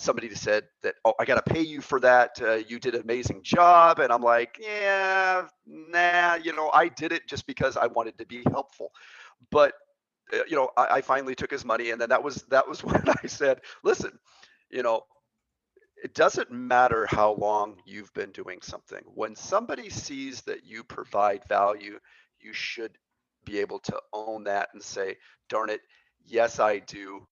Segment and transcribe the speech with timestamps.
[0.00, 3.02] somebody said that oh i got to pay you for that uh, you did an
[3.02, 7.86] amazing job and i'm like yeah nah you know i did it just because i
[7.86, 8.90] wanted to be helpful.
[9.50, 9.74] But
[10.32, 12.82] uh, you know I, I finally took his money and then that was that was
[12.84, 14.18] when i said listen
[14.70, 15.02] you know
[16.02, 19.02] it doesn't matter how long you've been doing something.
[19.14, 21.98] When somebody sees that you provide value
[22.40, 22.96] you should
[23.44, 25.16] be able to own that and say
[25.48, 25.80] darn it
[26.26, 27.26] yes i do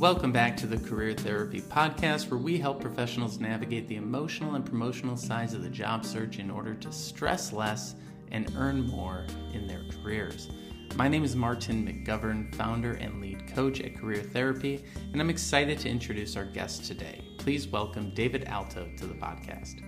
[0.00, 4.64] Welcome back to the Career Therapy Podcast, where we help professionals navigate the emotional and
[4.64, 7.96] promotional sides of the job search in order to stress less
[8.32, 10.48] and earn more in their careers.
[10.96, 14.82] My name is Martin McGovern, founder and lead coach at Career Therapy,
[15.12, 17.22] and I'm excited to introduce our guest today.
[17.36, 19.82] Please welcome David Alto to the podcast.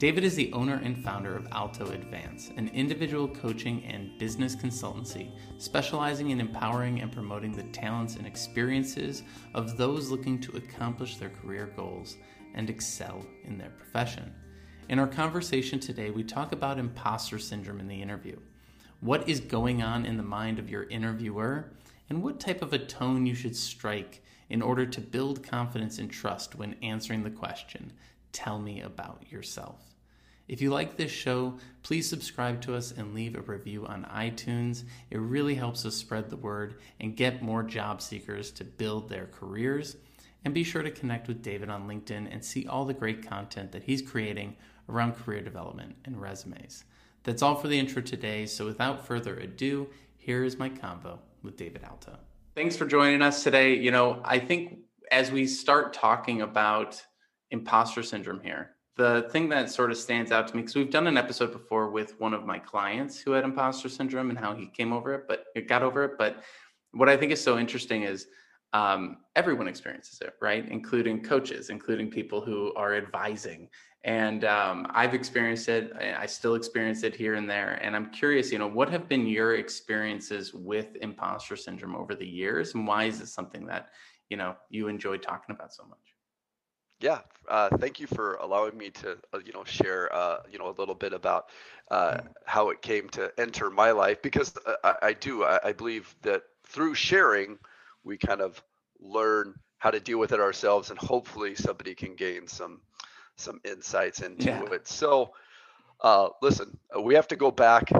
[0.00, 6.30] David is the owner and founder of AltoAdvance, an individual coaching and business consultancy specializing
[6.30, 11.70] in empowering and promoting the talents and experiences of those looking to accomplish their career
[11.76, 12.16] goals
[12.54, 14.32] and excel in their profession.
[14.88, 18.38] In our conversation today, we talk about imposter syndrome in the interview.
[19.00, 21.72] What is going on in the mind of your interviewer,
[22.08, 26.10] and what type of a tone you should strike in order to build confidence and
[26.10, 27.92] trust when answering the question
[28.32, 29.89] Tell me about yourself.
[30.50, 34.82] If you like this show, please subscribe to us and leave a review on iTunes.
[35.08, 39.26] It really helps us spread the word and get more job seekers to build their
[39.26, 39.96] careers.
[40.44, 43.70] And be sure to connect with David on LinkedIn and see all the great content
[43.70, 44.56] that he's creating
[44.88, 46.82] around career development and resumes.
[47.22, 48.44] That's all for the intro today.
[48.46, 52.18] So without further ado, here is my convo with David Alto.
[52.56, 53.76] Thanks for joining us today.
[53.76, 54.80] You know, I think
[55.12, 57.00] as we start talking about
[57.52, 61.06] imposter syndrome here, the thing that sort of stands out to me because we've done
[61.06, 64.66] an episode before with one of my clients who had imposter syndrome and how he
[64.66, 66.18] came over it, but it got over it.
[66.18, 66.42] But
[66.92, 68.26] what I think is so interesting is
[68.74, 70.68] um, everyone experiences it, right?
[70.68, 73.70] Including coaches, including people who are advising.
[74.04, 75.94] And um, I've experienced it.
[75.96, 77.80] I still experience it here and there.
[77.82, 82.28] And I'm curious, you know, what have been your experiences with imposter syndrome over the
[82.28, 83.88] years, and why is it something that
[84.28, 86.09] you know you enjoy talking about so much?
[87.00, 90.68] Yeah, uh, thank you for allowing me to, uh, you know, share, uh, you know,
[90.68, 91.48] a little bit about
[91.90, 92.26] uh, mm-hmm.
[92.44, 96.14] how it came to enter my life because uh, I, I do, I, I, believe
[96.22, 97.58] that through sharing,
[98.04, 98.62] we kind of
[99.00, 102.80] learn how to deal with it ourselves, and hopefully somebody can gain some
[103.36, 104.62] some insights into yeah.
[104.70, 104.86] it.
[104.86, 105.32] So,
[106.02, 107.90] uh, listen, we have to go back.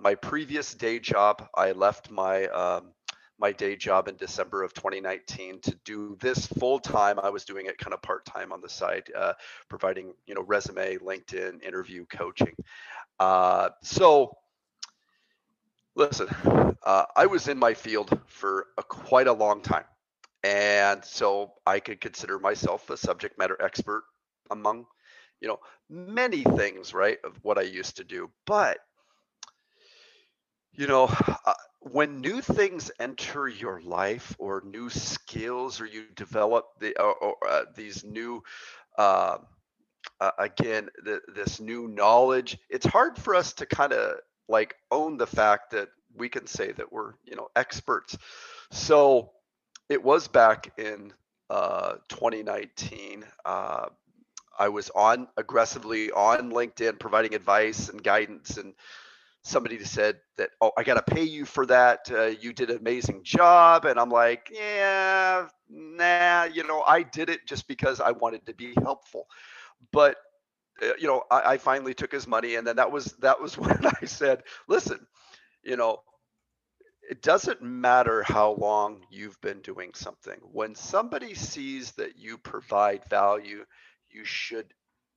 [0.00, 2.92] my previous day job, I left my um,
[3.42, 7.18] my day job in December of 2019 to do this full time.
[7.18, 9.32] I was doing it kind of part time on the side, uh,
[9.68, 12.54] providing you know resume, LinkedIn, interview coaching.
[13.18, 14.38] Uh, so,
[15.96, 16.28] listen,
[16.84, 19.84] uh, I was in my field for a, quite a long time,
[20.44, 24.04] and so I could consider myself a subject matter expert
[24.52, 24.86] among
[25.40, 25.58] you know
[25.90, 28.78] many things, right, of what I used to do, but
[30.74, 31.04] you know,
[31.44, 37.14] uh, when new things enter your life or new skills or you develop the or,
[37.14, 38.42] or uh, these new
[38.98, 39.38] uh,
[40.20, 40.88] uh, again
[41.34, 44.16] this new knowledge it's hard for us to kind of
[44.48, 48.16] like own the fact that we can say that we're you know experts.
[48.70, 49.32] So
[49.88, 51.12] it was back in
[51.50, 53.88] uh, 2019 uh,
[54.58, 58.74] i was on aggressively on linkedin providing advice and guidance and
[59.42, 62.78] somebody said that oh i got to pay you for that uh, you did an
[62.78, 68.10] amazing job and i'm like yeah nah you know i did it just because i
[68.10, 69.26] wanted to be helpful.
[69.92, 70.16] But
[70.82, 73.58] uh, you know I, I finally took his money and then that was that was
[73.58, 75.06] when i said listen
[75.64, 75.98] you know
[77.10, 80.38] it doesn't matter how long you've been doing something.
[80.52, 83.64] When somebody sees that you provide value
[84.10, 84.72] you should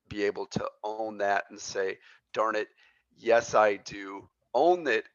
[0.10, 1.98] be able to own that and say
[2.34, 2.68] darn it
[3.18, 5.06] yes i do own it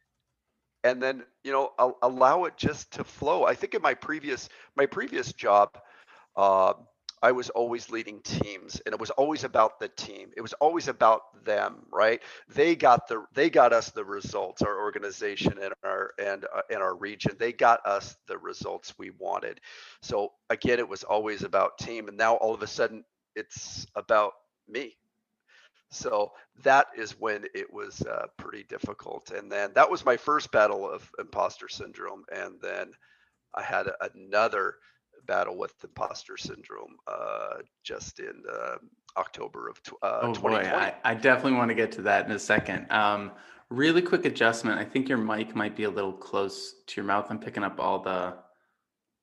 [0.84, 1.70] and then you know
[2.02, 3.44] allow it just to flow.
[3.44, 5.70] I think in my previous my previous job
[6.36, 6.74] uh,
[7.22, 10.30] i was always leading teams and it was always about the team.
[10.36, 12.22] It was always about them right?
[12.48, 16.80] They got the they got us the results our organization and our and uh, and
[16.82, 17.36] our region.
[17.38, 19.60] They got us the results we wanted.
[20.02, 23.04] So again it was always about team and now all of a sudden
[23.36, 24.32] it's about
[24.68, 24.96] me
[25.90, 26.32] so
[26.62, 29.32] that is when it was uh, pretty difficult.
[29.32, 32.24] And then that was my first battle of imposter syndrome.
[32.32, 32.92] And then
[33.54, 34.76] I had another
[35.26, 38.76] battle with imposter syndrome uh, just in uh,
[39.16, 40.68] October of uh, oh, 2020.
[40.68, 42.90] Boy, I, I, definitely want to get to that in a second.
[42.90, 43.32] Um,
[43.68, 44.78] really quick adjustment.
[44.78, 47.26] I think your mic might be a little close to your mouth.
[47.30, 48.36] I'm picking up all the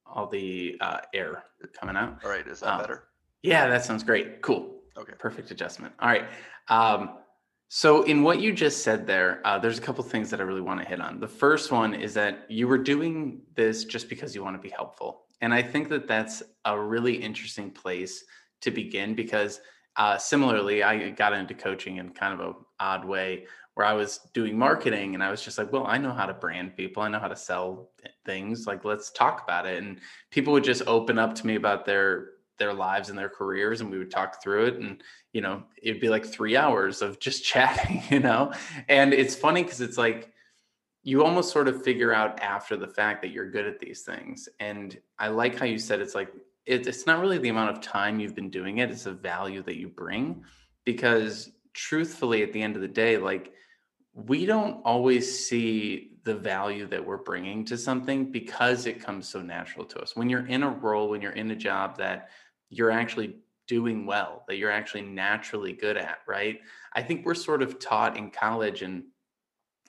[0.05, 1.43] all the uh, air
[1.77, 2.19] coming out.
[2.23, 3.03] All right, is that um, better?
[3.43, 4.41] Yeah, that sounds great.
[4.41, 4.76] Cool.
[4.97, 5.13] Okay.
[5.17, 5.93] Perfect adjustment.
[5.99, 6.25] All right.
[6.69, 7.19] Um,
[7.69, 10.61] so, in what you just said there, uh, there's a couple things that I really
[10.61, 11.19] want to hit on.
[11.19, 14.69] The first one is that you were doing this just because you want to be
[14.69, 15.23] helpful.
[15.41, 18.23] And I think that that's a really interesting place
[18.61, 19.59] to begin because
[19.97, 24.21] uh, similarly, I got into coaching in kind of an odd way where I was
[24.33, 27.03] doing marketing and I was just like, well, I know how to brand people.
[27.03, 27.89] I know how to sell
[28.25, 28.65] things.
[28.65, 29.83] Like, let's talk about it.
[29.83, 29.99] And
[30.31, 33.89] people would just open up to me about their their lives and their careers and
[33.89, 37.43] we would talk through it and you know it'd be like three hours of just
[37.51, 38.53] chatting you know?
[38.87, 40.31] And it's funny because it's like
[41.03, 44.49] you almost sort of figure out after the fact that you're good at these things.
[44.59, 46.33] And i like how you said it's like
[46.65, 49.63] it, it's not really the amount of time you've been doing it it's a value
[49.63, 50.43] that you bring.
[50.85, 53.53] Because truthfully at the end of the day like
[54.13, 59.41] we don't always see the value that we're bringing to something because it comes so
[59.41, 60.15] natural to us.
[60.15, 62.29] When you're in a role when you're in a job that
[62.69, 63.37] you're actually
[63.67, 66.59] doing well, that you're actually naturally good at, right?
[66.93, 69.03] I think we're sort of taught in college and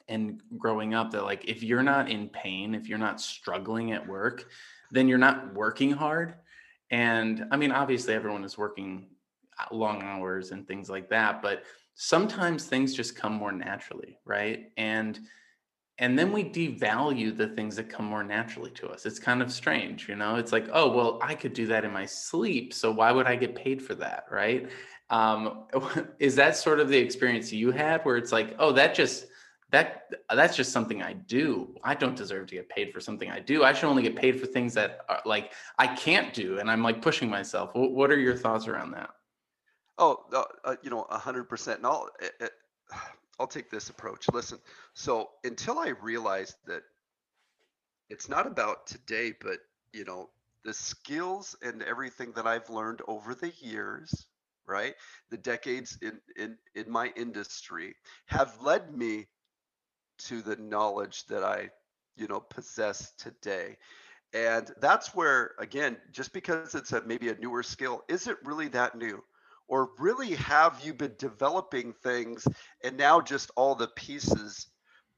[0.09, 4.07] and growing up that like if you're not in pain, if you're not struggling at
[4.07, 4.49] work,
[4.91, 6.35] then you're not working hard.
[6.91, 9.09] And I mean, obviously everyone is working
[9.59, 11.65] uh, long hours and things like that, but
[11.95, 14.71] sometimes things just come more naturally, right?
[14.79, 15.21] And
[16.00, 19.05] and then we devalue the things that come more naturally to us.
[19.05, 20.37] It's kind of strange you know?
[20.37, 23.37] It's like oh well i could do that in my sleep so why would i
[23.37, 24.25] get paid for that?
[24.31, 24.71] Right?
[25.11, 25.65] Um,
[26.19, 29.27] is that sort of the experience you had where it's like oh that just
[29.71, 31.75] that that's just something i do.
[31.85, 33.65] I don't deserve to get paid for something i do.
[33.65, 36.83] I should only get paid for things that are like i can't do and i'm
[36.83, 37.71] like pushing myself.
[37.75, 39.11] What, are your thoughts around that?
[39.99, 40.25] Oh
[40.65, 42.53] uh, you know 100% and all it, it,
[43.38, 44.29] I'll take this approach.
[44.32, 44.58] Listen,
[44.94, 46.82] so until I realized that
[48.11, 49.58] it's not about today, but
[49.93, 50.31] you know,
[50.64, 54.26] the skills and everything that I've learned over the years,
[54.67, 54.94] right?
[55.31, 57.94] The decades in in in my industry
[58.26, 59.26] have led me
[60.19, 61.70] to the knowledge that I,
[62.17, 63.76] you know, possess today.
[64.34, 68.69] And that's where again, just because it's a maybe a newer skill, is it really
[68.69, 69.23] that new?
[69.69, 72.47] Or really have you been developing things
[72.82, 74.67] and now just all the pieces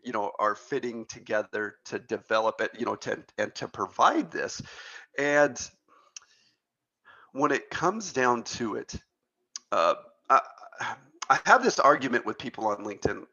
[0.02, 4.60] you know are fitting together to develop it you know to and to provide this?
[5.18, 5.58] And
[7.32, 8.94] when it comes down to it
[9.72, 9.94] uh,
[10.28, 10.40] I,
[11.28, 13.24] I have this argument with people on linkedin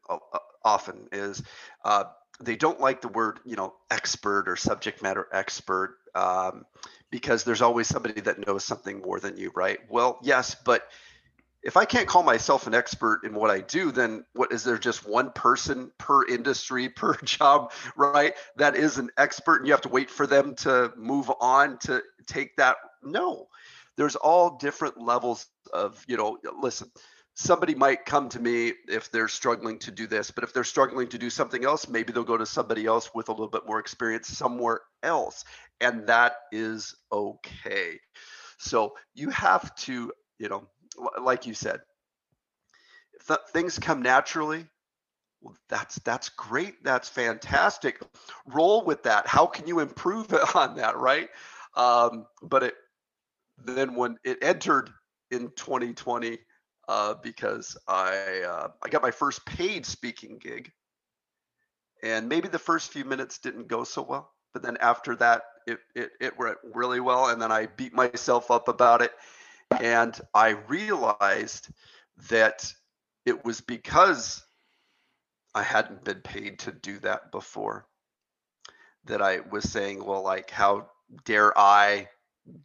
[0.64, 1.42] often is
[1.84, 2.06] uh,
[2.42, 6.66] they don't like the word you know expert or subject matter expert um,
[7.10, 9.80] because there's always somebody that knows something more than you right?
[9.90, 10.84] Well yes but
[11.68, 14.78] if I can't call myself an expert in what I do, then what is there
[14.78, 18.34] just one person per industry, per job, right?
[18.56, 22.02] That is an expert and you have to wait for them to move on to
[22.25, 22.78] take that.
[23.04, 23.50] No,
[23.98, 26.90] there's all different levels of, you know, listen,
[27.34, 31.10] somebody might come to me if they're struggling to do this, but if they're struggling
[31.10, 33.80] to do something else, maybe they'll go to somebody else with a little bit more
[33.80, 35.44] experience somewhere else.
[35.81, 38.00] And that is okay.
[38.58, 40.68] So you have to, you know,
[41.22, 41.80] like you said,
[43.14, 44.66] if th- things come naturally,
[45.42, 46.84] well, that's that's great.
[46.84, 48.02] That's fantastic.
[48.48, 49.28] Roll with that.
[49.28, 51.30] How can you improve on that, right?
[51.76, 52.76] Um, but it
[53.66, 54.92] then when it entered
[55.31, 56.40] in 2020,
[56.88, 60.71] uh, because I uh, I got my first paid speaking gig,
[62.04, 65.80] and maybe the first few minutes didn't go so well, but then after that, it
[65.95, 69.12] it, it went really well, and then I beat myself up about it,
[69.81, 71.69] and I realized
[72.30, 72.74] that
[73.26, 74.44] it was because
[75.54, 77.88] I hadn't been paid to do that before
[79.06, 80.90] that I was saying, well, like, how
[81.26, 82.07] dare I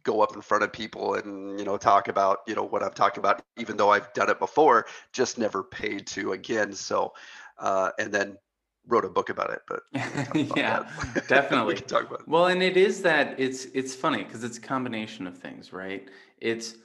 [0.03, 2.93] go up in front of people and, you know, talk about, you know, what I'm
[2.93, 6.73] talking about, even though I've done it before, just never paid to again.
[6.73, 7.13] So,
[7.57, 8.37] uh, and then
[8.87, 9.83] wrote a book about it, but
[10.57, 10.89] yeah,
[11.27, 11.75] definitely.
[11.75, 12.27] we talk about it.
[12.27, 16.07] Well, and it is that it's, it's funny because it's a combination of things, right?
[16.39, 16.75] It's,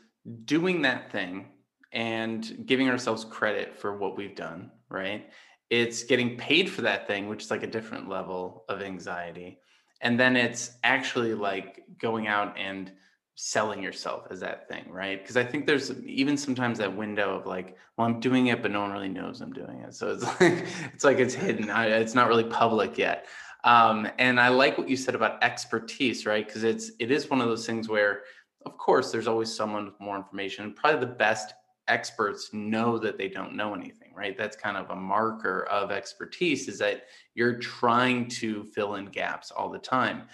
[0.45, 1.47] doing that thing
[1.93, 5.29] and giving ourselves credit for what we've done, right?
[5.71, 9.59] It's getting paid for that thing, which is like a different level of anxiety.
[10.01, 12.93] And then it's actually like going out and
[13.41, 15.21] selling yourself as that thing, right?
[15.23, 18.71] Because I think there's even sometimes that window of like, well, I'm doing it, but
[18.71, 19.95] no one really knows I'm doing it.
[19.95, 21.71] So it's like it's like it's hidden.
[21.71, 23.27] It's not really public yet.
[23.65, 26.47] Um, and I like what you said about expertise, right?
[26.47, 28.23] Because it's it is one of those things where
[28.67, 30.73] of course, there's always someone with more information.
[30.73, 31.55] Probably the best
[31.89, 34.37] experts know that they don't know anything, right?
[34.37, 39.51] That's kind of a marker of expertise is that you're trying to fill in gaps
[39.51, 40.25] all the time.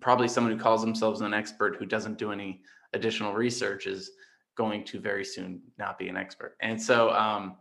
[0.00, 2.62] probably someone who calls themselves an expert who doesn't do any
[2.94, 4.12] additional research is
[4.56, 6.56] going to very soon not be an expert.
[6.60, 7.56] And so um,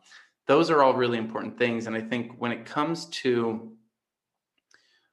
[0.48, 1.88] those are all really important things.
[1.88, 3.72] And I think when it comes to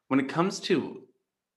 [0.08, 1.05] when it comes to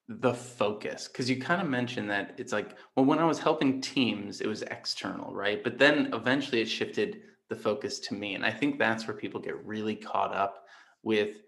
[0.09, 3.79] the focus because you kind of mentioned that it's like well when i was helping
[3.79, 5.63] teams it was external right?
[5.63, 9.39] But then eventually it shifted the focus to me and i think that's where people
[9.39, 10.65] get really caught up
[11.03, 11.41] with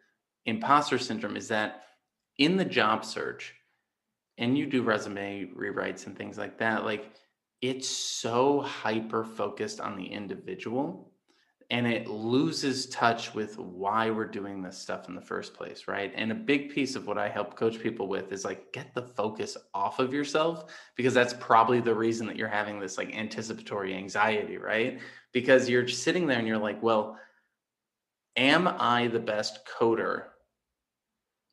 [0.46, 1.84] imposter syndrome is that
[2.38, 3.56] in the job search
[4.38, 7.14] and you do resume rewrites and things like that like
[7.62, 11.11] it's so hyper focused on the individual
[11.72, 16.12] and it loses touch with why we're doing this stuff in the first place right?
[16.16, 19.02] And a big piece of what i help coach people with is like get the
[19.02, 23.96] focus off of yourself because that's probably the reason that you're having this like anticipatory
[23.96, 25.00] anxiety right?
[25.32, 27.18] Because you're sitting there and you're like well
[28.36, 30.26] am i the best coder?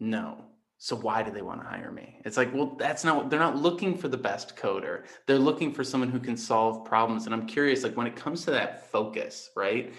[0.00, 0.48] No
[0.80, 2.20] so why do they want to hire me?
[2.25, 5.04] It's like well that's not they're not looking for the best coder.
[5.26, 7.26] They're looking for someone who can solve problems.
[7.26, 9.92] And i'm curious like when it comes to that focus right?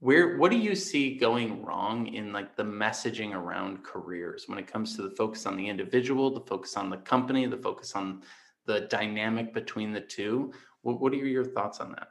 [0.00, 4.66] Where what do you see going wrong in like the messaging around careers when it
[4.66, 8.22] comes to the focus on the individual the focus on the company the focus on
[8.64, 10.52] the dynamic between the two?
[10.80, 12.08] What, what are your thoughts on that?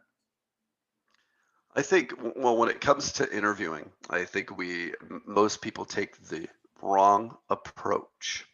[1.75, 4.93] I think well when it comes to interviewing, I think we
[5.25, 6.47] most people take the
[6.81, 8.45] wrong approach.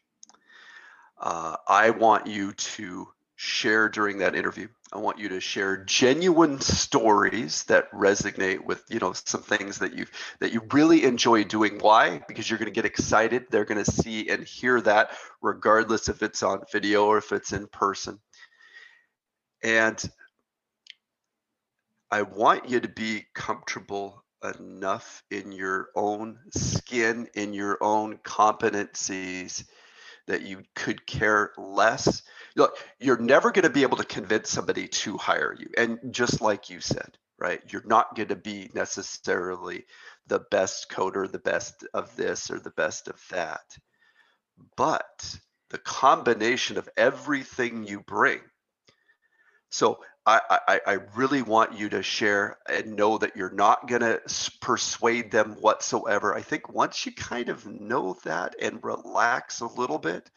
[1.20, 4.68] Uh, I want you to share during that interview.
[4.92, 9.94] I want you to share genuine stories that resonate with, you know, some things that
[9.94, 10.06] you
[10.40, 11.80] that you really enjoy doing.
[11.80, 12.22] Why?
[12.28, 13.46] Because you're going to get excited.
[13.50, 17.52] They're going to see and hear that regardless if it's on video or if it's
[17.52, 18.20] in person.
[19.64, 20.04] And
[22.10, 29.66] I want you to be comfortable enough in your own skin, in your own competencies,
[30.28, 32.22] that you could care less.
[32.56, 35.70] Look, you're never going to be able to convince somebody to hire you.
[35.78, 39.86] And just like you said, right, you're not going to be necessarily
[40.28, 43.78] the best coder, the best of this or the best of that.
[44.76, 45.40] But
[45.70, 48.40] the combination of everything you bring.
[49.70, 54.22] So I, I, really want you to share and know that you're not going to
[54.60, 56.36] persuade them whatsoever.
[56.36, 60.30] I think once you kind of know that and relax a little bit,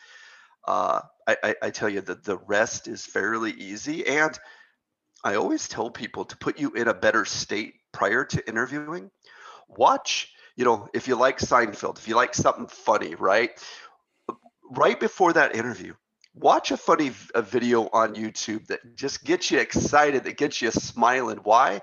[0.65, 4.07] uh, I, I, I tell you that the rest is fairly easy.
[4.07, 4.39] And
[5.25, 9.11] I always tell people to put you in a better state prior to interviewing.
[9.69, 13.51] Watch, you know, if you like Seinfeld, if you like something funny, right?
[14.71, 15.95] Right before that interview,
[16.41, 20.71] watch a funny a video on YouTube that just gets you excited, that gets you
[20.71, 21.39] smiling.
[21.39, 21.81] Why?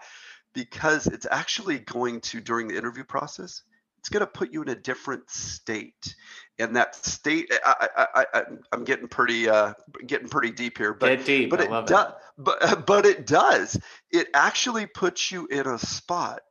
[0.53, 3.61] Because it's actually going to, during the interview process,
[3.99, 6.15] it's going to put you in a different state.
[6.59, 9.73] And that state, I, I, I, I'm getting pretty, uh,
[10.05, 11.49] getting pretty deep here, but, deep.
[11.49, 13.79] but it does, but, but it does.
[14.11, 16.41] It actually puts you in a spot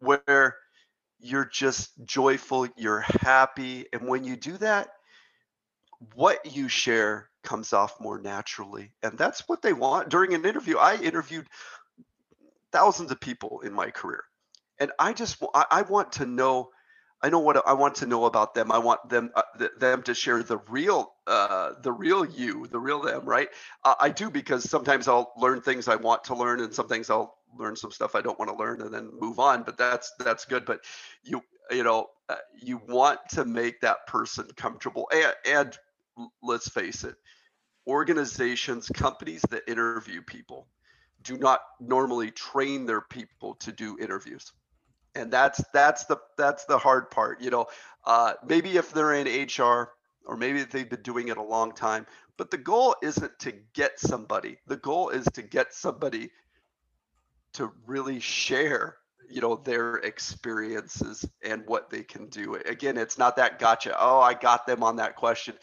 [0.00, 0.56] where
[1.18, 4.88] you're just joyful, you're happy, and when you do that,
[6.14, 8.92] what you share comes off more naturally.
[9.02, 10.76] And that's what they want during an interview.
[10.76, 11.46] I interviewed
[12.72, 14.24] thousands of people in my career.
[14.78, 16.68] And I just I, want to know
[17.22, 18.70] I know what I want to know about them.
[18.70, 23.00] I want them uh, them to share the real uh, the real you, the real
[23.00, 23.48] them, right?
[23.82, 27.08] Uh, I do because sometimes I'll learn things I want to learn, and some things
[27.08, 29.62] I'll learn some stuff I don't want to learn, and then move on.
[29.62, 30.66] But that's that's good.
[30.66, 30.80] But
[31.24, 35.78] you you know uh, you want to make that person comfortable, and, and
[36.42, 37.14] let's face it,
[37.86, 40.66] organizations, companies that interview people
[41.22, 44.52] do not normally train their people to do interviews.
[45.14, 47.40] And that's that's the that's the hard part.
[47.40, 47.66] You know,
[48.04, 49.92] uh, maybe if they're in HR
[50.26, 53.98] or maybe they've been doing it a long time, but the goal isn't to get
[53.98, 54.58] somebody.
[54.66, 56.30] The goal is to get somebody
[57.54, 58.96] to really share
[59.28, 64.20] you know their experiences and what they can do again it's not that gotcha oh
[64.20, 65.54] i got them on that question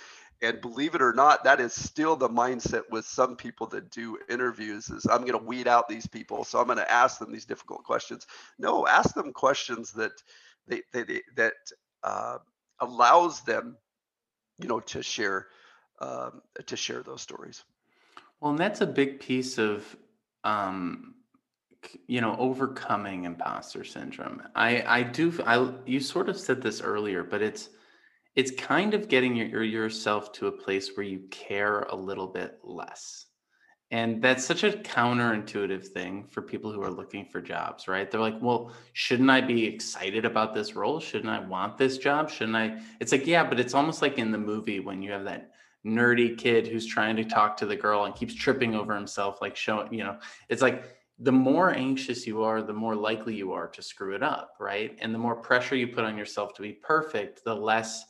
[0.44, 4.18] and believe it or not that is still the mindset with some people that do
[4.30, 7.32] interviews is i'm going to weed out these people so i'm going to ask them
[7.32, 8.28] these difficult questions.
[8.58, 10.12] No ask them questions that
[10.68, 11.54] they, they, they that
[12.04, 12.38] uh,
[12.80, 13.78] allows them
[14.58, 15.48] you know to share
[16.00, 17.64] um, to share those stories.
[18.40, 19.96] Well and that's a big piece of
[20.44, 21.16] um,
[22.08, 24.42] you know overcoming imposter syndrome.
[24.56, 27.70] I i do i you sort of said this earlier but it's
[28.36, 32.60] it's kind of getting your, yourself to a place where you care a little bit
[32.64, 33.28] less.
[33.92, 38.10] And that's such a counterintuitive thing for people who are looking for jobs, right?
[38.10, 41.00] They're like, well, shouldn't I be excited about this role?
[41.00, 42.32] Shouldn't I want this job?
[42.32, 42.80] Shouldn't I?
[43.00, 45.52] It's like, yeah, but it's almost like in the movie when you have that
[45.86, 49.56] nerdy kid who's trying to talk to the girl and keeps tripping over himself, like
[49.56, 50.18] showing, you know,
[50.50, 50.86] it's like
[51.20, 54.98] the more anxious you are, the more likely you are to screw it up, right?
[55.02, 58.06] And the more pressure you put on yourself to be perfect, the less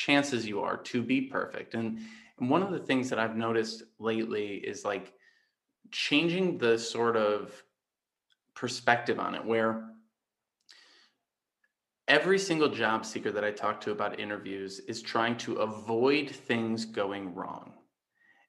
[0.00, 1.74] chances you are to be perfect.
[1.74, 1.98] And,
[2.38, 5.12] and one of the things that I've noticed lately is like
[5.90, 7.52] changing the sort of
[8.54, 9.90] perspective on it where
[12.08, 16.86] every single job seeker that I talk to about interviews is trying to avoid things
[16.86, 17.74] going wrong.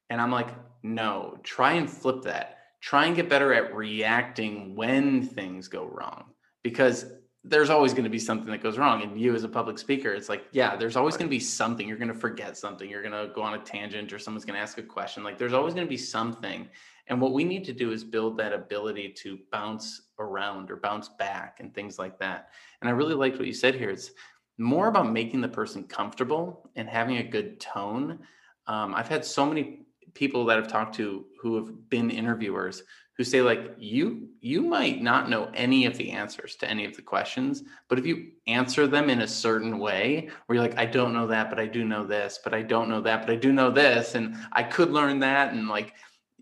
[0.09, 0.49] And I'm like,
[0.83, 2.59] no, try and flip that.
[2.79, 6.25] Try and get better at reacting when things go wrong
[6.63, 7.05] because
[7.43, 9.01] there's always going to be something that goes wrong.
[9.01, 11.87] And you, as a public speaker, it's like, yeah, there's always going to be something.
[11.87, 12.87] You're going to forget something.
[12.87, 15.23] You're going to go on a tangent or someone's going to ask a question.
[15.23, 16.67] Like, there's always going to be something.
[17.07, 21.09] And what we need to do is build that ability to bounce around or bounce
[21.09, 22.49] back and things like that.
[22.81, 23.89] And I really liked what you said here.
[23.89, 24.11] It's
[24.59, 28.19] more about making the person comfortable and having a good tone.
[28.67, 29.79] Um, I've had so many
[30.13, 32.83] people that I've talked to who have been interviewers
[33.17, 36.95] who say like you you might not know any of the answers to any of
[36.95, 40.85] the questions but if you answer them in a certain way where you're like i
[40.85, 43.35] don't know that but i do know this but i don't know that but i
[43.35, 45.93] do know this and i could learn that and like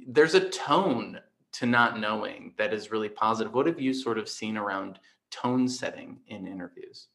[0.08, 1.20] there's a tone
[1.52, 3.54] to not knowing that is really positive.
[3.54, 5.00] What have you sort of seen around
[5.32, 7.08] tone setting in interviews?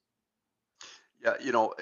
[1.25, 1.73] Yeah, you know,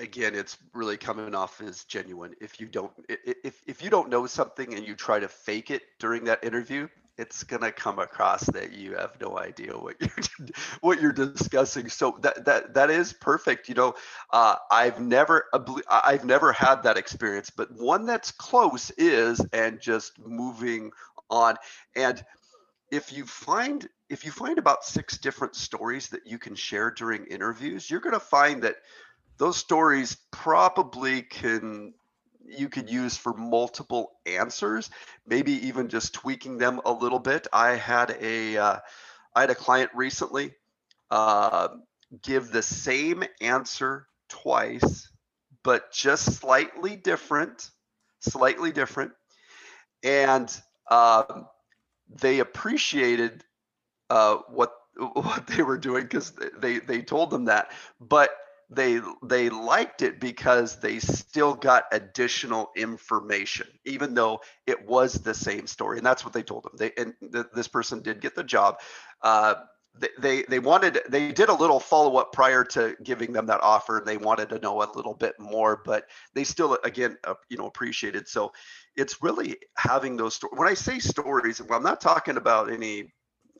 [0.00, 2.34] again, it's really coming off as genuine.
[2.40, 5.82] If you don't, if if you don't know something and you try to fake it
[6.00, 6.88] during that interview,
[7.20, 10.48] it's gonna come across that you have no idea what you're
[10.80, 11.88] what you're discussing.
[11.88, 13.68] So that that that is perfect.
[13.68, 13.94] You know,
[14.30, 15.44] uh, I've never
[15.90, 20.92] I've never had that experience, but one that's close is and just moving
[21.28, 21.56] on.
[21.94, 22.24] And
[22.90, 27.26] if you find if you find about six different stories that you can share during
[27.26, 28.76] interviews, you're going to find that
[29.36, 31.94] those stories probably can
[32.50, 34.90] you could use for multiple answers
[35.26, 37.46] maybe even just tweaking them a little bit.
[37.52, 38.78] I had a uh,
[39.34, 40.54] I had a client recently
[41.10, 41.68] uh,
[42.22, 45.08] give the same answer twice
[45.62, 47.70] but just slightly different
[48.20, 49.12] slightly different.
[50.02, 50.54] And
[50.90, 51.46] um,
[52.08, 53.44] they appreciated
[54.08, 58.30] uh, what what they were doing because they they told them that, but
[58.70, 65.34] they they liked it because they still got additional information even though it was the
[65.34, 65.98] same story.
[65.98, 66.72] And that's what they told them.
[66.76, 68.80] They and th- this person did get the job.
[69.22, 69.54] Uh,
[70.20, 73.98] they they wanted they did a little follow up prior to giving them that offer.
[73.98, 76.04] And they wanted to know a little bit more but
[76.34, 78.28] they still again uh, you know appreciated.
[78.28, 78.52] So
[78.96, 83.12] it's really having those stories when i say stories well i'm not talking about any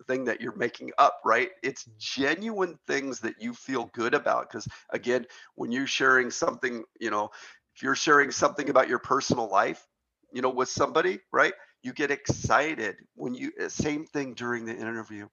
[0.07, 1.51] thing that you're making up right?
[1.63, 7.11] It's genuine things that you feel good about because again when you're sharing something you
[7.11, 7.31] know
[7.75, 9.87] if you're sharing something about your personal life
[10.33, 14.75] you know with somebody right you get excited when you uh, same thing during the
[14.75, 15.27] interview.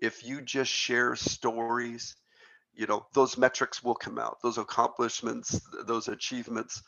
[0.00, 2.08] If you just share stories
[2.66, 6.82] you know those metrics will come out those accomplishments those achievements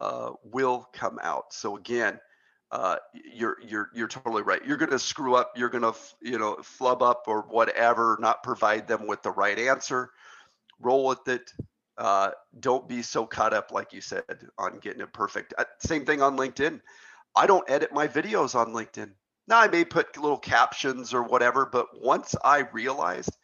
[0.00, 1.52] uh, will come out.
[1.52, 2.18] So again
[2.72, 2.96] uh,
[3.32, 6.56] you're you're you're totally right you're going to screw up you're going to you know
[6.62, 10.10] flub up or whatever not provide them with the right answer
[10.80, 11.52] roll with it
[11.98, 14.24] uh, don't be so caught up like you said
[14.58, 16.80] on getting it perfect uh, same thing on linkedin
[17.36, 19.12] i don't edit my videos on linkedin
[19.48, 23.36] now I may put little captions or whatever, but once I realized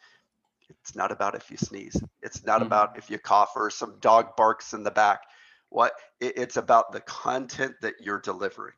[0.68, 2.66] it's not about if you sneeze, it's not mm-hmm.
[2.66, 5.20] about if you cough or some dog barks in the back.
[5.68, 8.74] What it's about the content that you're delivering.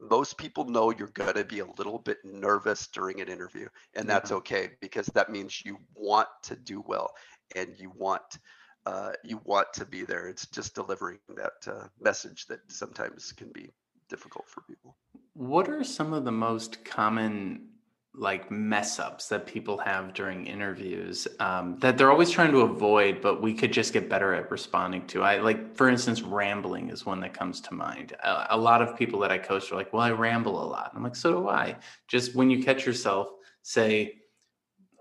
[0.00, 4.08] Most people know you're going to be a little bit nervous during an interview, and
[4.08, 4.38] that's mm-hmm.
[4.38, 7.12] okay because that means you want to do well
[7.56, 8.38] and you want
[8.86, 10.28] uh, you want to be there.
[10.28, 13.70] It's just delivering that uh, message that sometimes can be
[14.08, 14.96] difficult for people.
[15.34, 17.68] What are some of the most common
[18.14, 23.20] like mess ups that people have during interviews um, that they're always trying to avoid,
[23.20, 25.22] but we could just get better at responding to?
[25.22, 28.12] I like, for instance, rambling is one that comes to mind.
[28.24, 30.92] A, a lot of people that I coach are like, "Well, I ramble a lot."
[30.94, 31.76] I'm like, "So do I."
[32.08, 33.28] Just when you catch yourself,
[33.62, 34.18] say,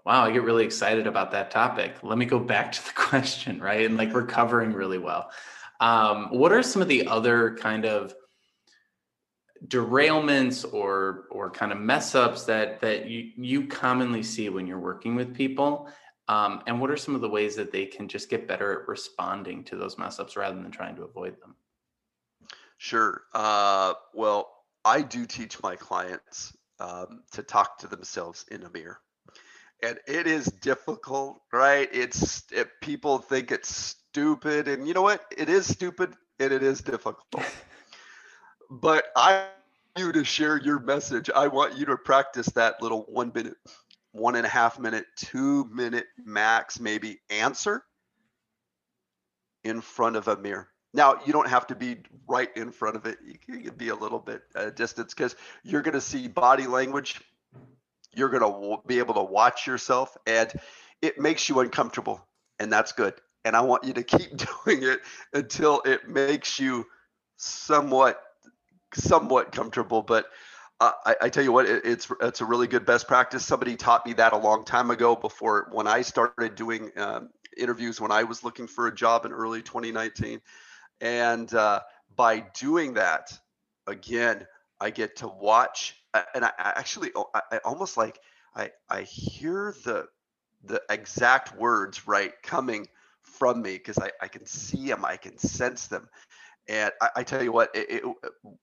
[0.07, 1.95] wow, I get really excited about that topic.
[2.01, 3.85] Let me go back to the question, right?
[3.85, 4.25] And like we're
[4.71, 5.31] really well.
[5.81, 8.15] Um, what are some of the other kind of
[9.67, 14.79] derailments or or kind of mess ups that that you you commonly see when you're
[14.79, 15.89] working with people.
[16.29, 18.87] Um, and what are some of the ways that they can just get better at
[18.89, 21.55] responding to those mess ups rather than trying to avoid them?
[22.77, 23.23] Sure.
[23.33, 24.53] Uh, well
[24.85, 28.99] i do teach my clients um, to talk to themselves in a mirror.
[29.83, 31.89] And it is difficult right?
[31.91, 34.67] It's it, people think it's stupid.
[34.67, 35.21] And you know what?
[35.37, 37.25] It is stupid and it is difficult
[38.69, 39.47] but I
[39.95, 41.29] want you to share your message.
[41.33, 43.55] I want you to practice that little one minute,
[44.11, 47.83] one and a half minute, two minute max, maybe answer
[49.63, 50.69] in front of a mirror.
[50.93, 53.17] Now, you don't have to be right in front of it.
[53.23, 57.21] You can be a little bit uh, distance because you're going to see body language.
[58.15, 60.51] You're going to be able to watch yourself, and
[61.01, 62.25] it makes you uncomfortable,
[62.59, 63.13] and that's good.
[63.45, 65.01] And I want you to keep doing it
[65.33, 66.85] until it makes you
[67.35, 68.21] somewhat
[68.93, 70.01] somewhat comfortable.
[70.01, 70.25] But
[70.79, 73.45] uh, I, I, tell you what, it, it's it's a really good best practice.
[73.45, 75.15] Somebody taught me that a long time ago.
[75.15, 79.31] Before when I started doing um, interviews, when I was looking for a job in
[79.31, 80.39] early 2019,
[81.01, 81.81] and uh,
[82.15, 83.37] by doing that,
[83.87, 84.45] again,
[84.79, 88.19] I get to watch, and I, I actually oh, I, I almost like
[88.55, 90.07] I I hear the
[90.63, 92.87] the exact words right coming
[93.21, 96.07] from me because I, I can see them, I can sense them.
[96.69, 98.03] And I, I tell you what, it, it,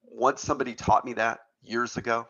[0.02, 2.26] once somebody taught me that years ago,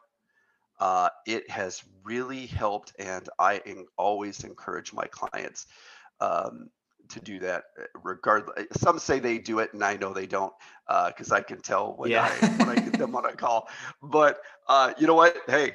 [0.81, 2.93] uh, it has really helped.
[2.99, 5.67] And I in, always encourage my clients
[6.21, 6.71] um,
[7.09, 7.65] to do that.
[7.79, 10.53] Uh, regardless, some say they do it, and I know they don't
[11.09, 12.31] because uh, I can tell when yeah.
[12.43, 13.69] I when I get them on a call.
[14.03, 15.37] But uh, you know what?
[15.47, 15.75] Hey,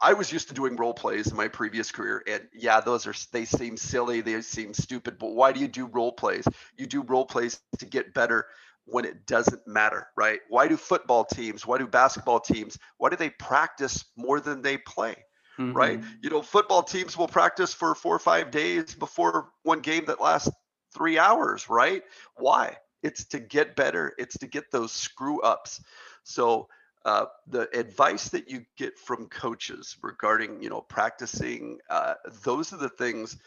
[0.00, 3.14] I was used to doing role plays in my previous career, and yeah, those are
[3.32, 5.18] they seem silly, they seem stupid.
[5.18, 6.46] But why do you do role plays?
[6.76, 8.46] You do role plays to get better
[8.90, 10.40] when it doesn't matter, right?
[10.48, 14.78] Why do football teams, why do basketball teams, why do they practice more than they
[14.78, 15.16] play?
[15.58, 15.76] Mm-hmm.
[15.76, 16.00] Right?
[16.22, 20.20] You know, football teams will practice for four or five days before one game that
[20.20, 20.50] lasts
[20.94, 22.02] three hours, right?
[22.36, 22.76] Why?
[23.02, 25.82] It's to get better, it's to get those screw ups.
[26.22, 26.68] So,
[27.04, 32.76] uh, the advice that you get from coaches regarding, you know, practicing, uh, those are
[32.76, 33.38] the things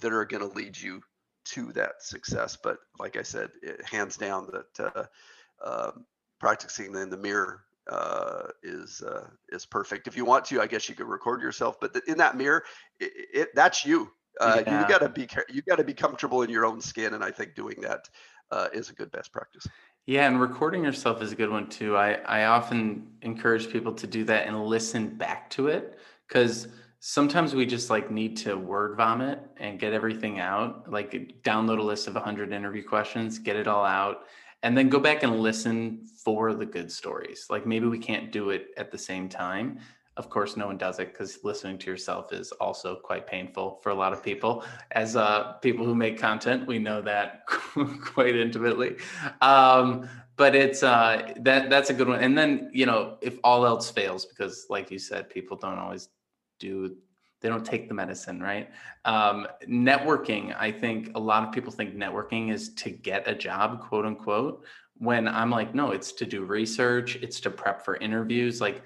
[0.00, 1.02] that are going to lead you
[1.46, 2.56] to that success.
[2.62, 5.04] But like I said, it, hands down that uh,
[5.64, 6.06] um,
[6.38, 10.06] practicing in the mirror uh, is uh, is perfect.
[10.06, 12.64] If you want to, I guess you could record yourself, but in that mirror,
[12.98, 14.10] it, it that's you.
[14.40, 14.82] Uh, yeah.
[14.82, 17.30] You got to be you got to be comfortable in your own skin, and I
[17.30, 18.08] think doing that
[18.50, 19.66] uh, is a good best practice.
[20.06, 21.96] Yeah, and recording yourself is a good one too.
[21.96, 25.98] I I often encourage people to do that and listen back to it
[26.28, 26.68] because
[27.00, 31.82] sometimes we just like need to word vomit and get everything out like download a
[31.82, 34.26] list of 100 interview questions get it all out
[34.62, 37.46] and then go back and listen for the good stories.
[37.48, 39.78] Like maybe we can't do it at the same time.
[40.16, 43.90] Of course no one does it because listening to yourself is also quite painful for
[43.90, 44.64] a lot of people.
[44.90, 47.46] As uh, people who make content we know that
[48.04, 48.96] quite intimately.
[49.40, 52.22] Um, but it's uh, that that's a good one.
[52.22, 56.08] And then you know if all else fails because like you said people don't always
[56.60, 56.96] do
[57.40, 58.70] they don't take the medicine right?
[59.04, 63.80] Um, networking i think a lot of people think networking is to get a job
[63.80, 64.64] quote unquote
[64.98, 68.82] when i'm like no it's to do research it's to prep for interviews like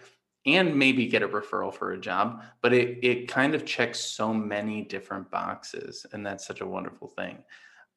[0.46, 4.32] and maybe get a referral for a job but it, it kind of checks so
[4.32, 7.38] many different boxes and that's such a wonderful thing.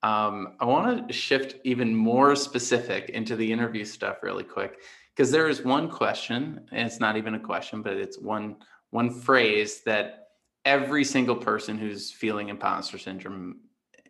[0.03, 4.81] Um, i want to shift even more specific into the interview stuff really quick
[5.15, 8.57] because there is one question and it's not even a question but it's one
[8.91, 10.29] one phrase that
[10.65, 13.61] every single person who's feeling imposter syndrome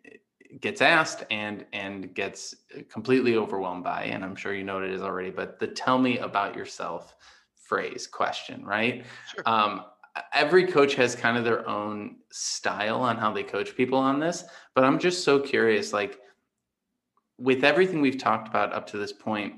[0.04, 0.16] eh,
[0.60, 2.54] gets asked and and gets
[2.90, 5.98] completely overwhelmed by and i'm sure you know what it is already but the tell
[5.98, 7.14] me about yourself
[7.54, 9.42] phrase question right sure.
[9.46, 9.84] um,
[10.32, 14.44] every coach has kind of their own style on how they coach people on this
[14.74, 16.18] but i'm just so curious like
[17.38, 19.54] with everything we've talked about up to this point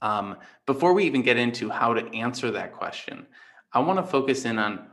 [0.00, 3.24] um, before we even get into how to answer that question
[3.72, 4.86] I want to focus in on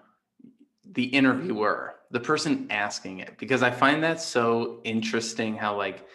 [0.91, 6.05] the interviewer, the person asking it, because I find that so interesting how, like,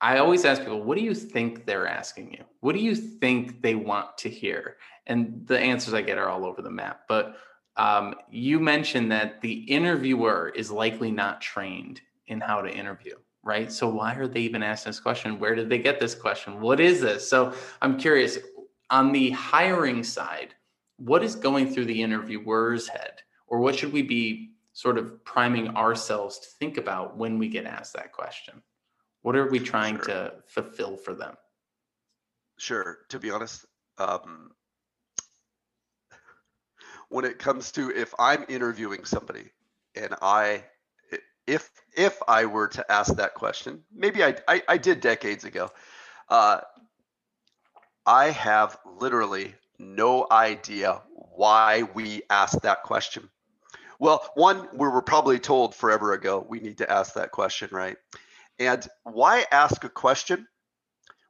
[0.00, 2.44] I always ask people, what do you think they're asking you?
[2.60, 4.76] What do you think they want to hear?
[5.06, 7.02] And the answers I get are all over the map.
[7.08, 7.36] But
[7.76, 13.72] um, you mentioned that the interviewer is likely not trained in how to interview, right?
[13.72, 15.38] So why are they even asking this question?
[15.38, 16.60] Where did they get this question?
[16.60, 17.28] What is this?
[17.28, 18.38] So I'm curious
[18.90, 20.54] on the hiring side
[21.04, 23.22] what is going through the interviewer's head?
[23.46, 27.66] Or what should we be sort of priming ourselves to think about when we get
[27.66, 28.62] asked that question?
[29.22, 30.06] What are we trying sure.
[30.06, 31.36] to fulfill for them?
[32.58, 32.98] Sure.
[33.10, 33.66] To be honest
[33.98, 34.50] um,
[37.08, 39.50] when it comes to if i'm interviewing somebody
[39.94, 40.64] and i
[41.46, 45.70] if if i were to ask that question maybe i i, I did decades ago
[46.28, 46.60] uh,
[48.06, 51.02] i have literally no idea
[51.36, 53.28] why we asked that question.
[53.98, 57.96] Well, one, we were probably told forever ago we need to ask that question, right?
[58.58, 60.46] And why ask a question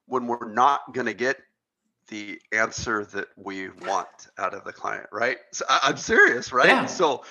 [0.07, 1.39] when we're not going to get
[2.09, 5.39] the answer that we want out of the client, right?
[5.53, 6.69] So I, am serious, right?
[6.69, 6.87] Yeah.
[6.87, 7.25] So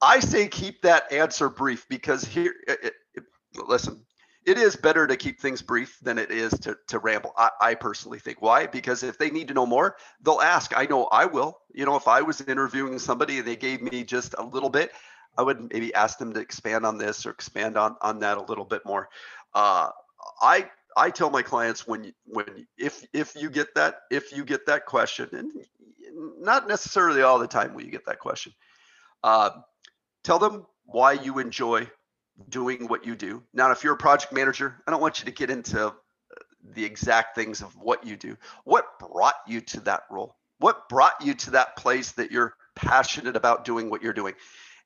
[0.00, 3.24] I say keep that answer brief because here, it, it,
[3.56, 4.04] listen,
[4.46, 7.32] it is better to keep things brief than it is to, to ramble.
[7.36, 8.42] I, I, personally think.
[8.42, 8.66] Why?
[8.66, 10.76] Because if they need to know more, they'll ask.
[10.76, 11.58] I know I will.
[11.72, 14.92] You know, if I was interviewing somebody and they gave me just a little bit,
[15.38, 18.42] I would maybe ask them to expand on this or expand on on that a
[18.42, 19.08] little bit more.
[19.54, 19.90] Uh,
[20.40, 24.66] I I tell my clients when when if if you get that if you get
[24.66, 25.50] that question and
[26.38, 28.52] not necessarily all the time will you get that question.
[29.22, 29.50] Uh,
[30.22, 31.88] tell them why you enjoy
[32.48, 33.42] doing what you do.
[33.52, 35.92] Now, if you're a project manager, I don't want you to get into uh,
[36.74, 38.36] the exact things of what you do.
[38.64, 40.36] What brought you to that role?
[40.58, 44.34] What brought you to that place that you're passionate about doing what you're doing?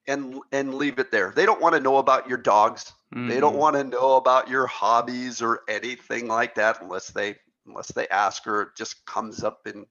[0.07, 1.33] And and leave it there.
[1.37, 2.93] They don't want to know about your dogs.
[3.15, 3.29] Mm.
[3.29, 3.59] They don't mm.
[3.59, 8.47] want to know about your hobbies or anything like that unless they unless they ask
[8.47, 9.85] or it just comes up in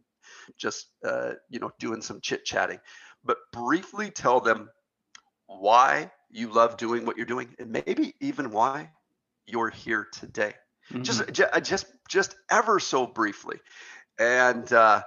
[0.58, 2.80] just uh, you know doing some chit chatting.
[3.24, 4.70] But briefly tell them
[5.46, 8.92] why you love doing what you're doing and maybe even why
[9.46, 10.54] you're here today.
[10.92, 11.04] Mm-hmm.
[11.04, 13.58] just uh, just just ever so briefly.
[14.20, 15.04] And uh,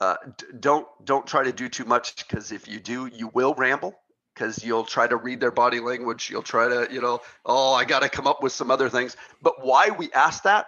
[0.00, 0.16] uh,
[0.60, 3.94] don't don't try to do too much because if you do you will ramble
[4.34, 7.84] because you'll try to read their body language you'll try to you know oh i
[7.84, 9.16] got to come up with some other things.
[9.42, 10.66] But why we ask that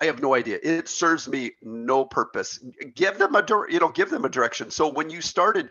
[0.00, 0.58] i have no idea.
[0.62, 2.60] It serves me no purpose.
[2.94, 4.70] Give them a you know give them a direction.
[4.70, 5.70] So when you started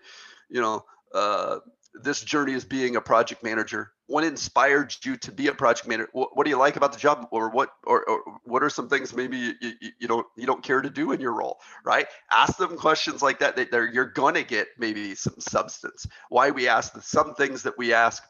[0.50, 1.60] you know uh,
[2.04, 3.92] this journey as being a project manager?
[4.08, 6.10] What inspired you to be a project manager?
[6.14, 7.28] What, what do you like about the job?
[7.32, 10.64] Or what or, or what are some things maybe you, you, you, don't you don't
[10.64, 12.08] care to do in your role right?
[12.32, 16.08] Ask them questions like that that you're gonna get maybe some substance.
[16.30, 18.24] Why we ask the, some things that we ask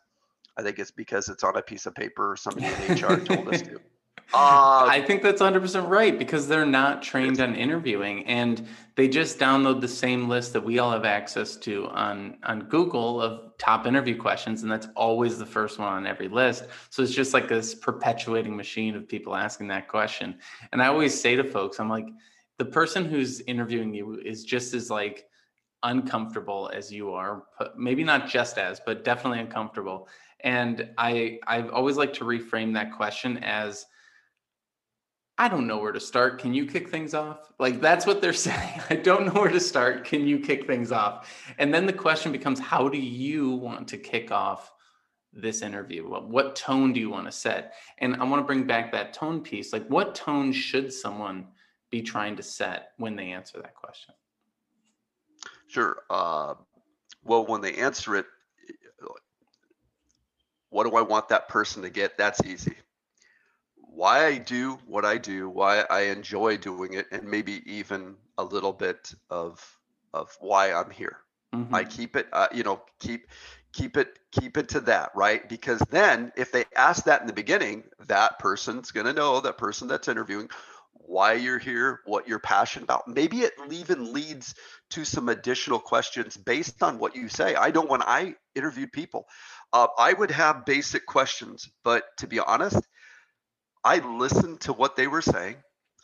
[0.57, 3.47] i think it's because it's on a piece of paper or somebody in hr told
[3.47, 3.79] us to
[4.33, 9.39] uh, I think that's 100% right because they're not trained on interviewing and they just
[9.39, 13.87] download the same list that we all have access to on, on Google of top
[13.87, 14.61] interview questions.
[14.61, 16.65] And that's always the first one on every list.
[16.89, 20.37] So it's just like this perpetuating machine of people asking that question.
[20.71, 22.07] And I always say to folks, I'm like,
[22.57, 25.27] the person who's interviewing you is just as like
[25.83, 27.43] uncomfortable as you are,
[27.77, 30.07] maybe not just as, but definitely uncomfortable.
[30.41, 33.85] And I, I've always like to reframe that question as,
[35.39, 36.37] I don't know where to start.
[36.37, 37.53] Can you kick things off?
[37.59, 38.81] Like that's what they're saying.
[38.89, 40.03] I don't know where to start.
[40.03, 41.33] Can you kick things off?
[41.57, 44.73] And then the question becomes how do you want to kick off
[45.31, 46.03] this interview?
[46.03, 47.75] What tone do you want to set?
[47.99, 49.71] And I want to bring back that tone piece.
[49.71, 51.47] Like what tone should someone
[51.89, 54.15] be trying to set when they answer that question?
[55.67, 55.99] Sure.
[56.09, 56.55] Uh,
[57.23, 58.25] well, when they answer it,
[60.69, 62.17] what do I want that person to get?
[62.17, 62.75] That's easy
[63.99, 68.43] why I do what I do, why I enjoy doing it, and maybe even a
[68.45, 69.59] little bit of
[70.13, 71.17] of why I'm here.
[71.53, 71.75] Mm-hmm.
[71.75, 73.27] I keep it, uh, you know, keep
[73.73, 75.47] keep it keep it to that, right?
[75.49, 79.57] Because then if they ask that in the beginning, that person's going to know that
[79.57, 80.49] person that's interviewing
[80.93, 83.05] why you're here, what you're passionate about.
[83.05, 84.55] Maybe it even leads
[84.91, 87.53] to some additional questions based on what you say.
[87.55, 89.25] I know when I interviewed people,
[89.73, 92.79] uh, I would have basic questions, but to be honest,
[93.83, 95.57] I listened to what they were saying.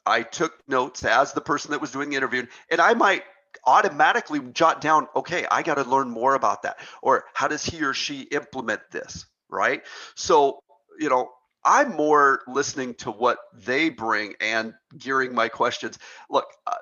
[0.06, 3.24] I took notes as the person that was doing the interview, and I might
[3.66, 6.78] automatically jot down, okay, I got to learn more about that.
[7.02, 9.26] Or how does he or she implement this?
[9.50, 9.84] Right.
[10.16, 10.60] So,
[11.00, 11.30] you know,
[11.64, 15.98] I'm more listening to what they bring and gearing my questions.
[16.30, 16.76] Look, uh,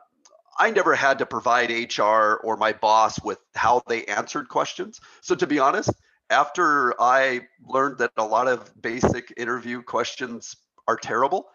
[0.57, 4.99] I never had to provide HR or my boss with how they answered questions.
[5.21, 5.91] So, to be honest,
[6.29, 10.55] after I learned that a lot of basic interview questions
[10.87, 11.47] are terrible.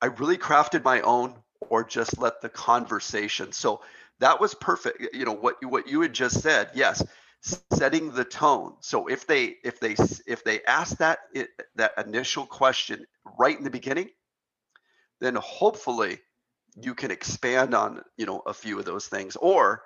[0.00, 3.52] I really crafted my own or just let the conversation.
[3.52, 3.82] So
[4.20, 5.14] that was perfect.
[5.14, 6.70] You know what you, what you had just said.
[6.74, 7.04] Yes,
[7.72, 8.74] setting the tone.
[8.80, 13.06] So if they if they if they ask that it, that initial question
[13.38, 14.10] right in the beginning,
[15.20, 16.18] then hopefully
[16.80, 19.82] you can expand on you know a few of those things or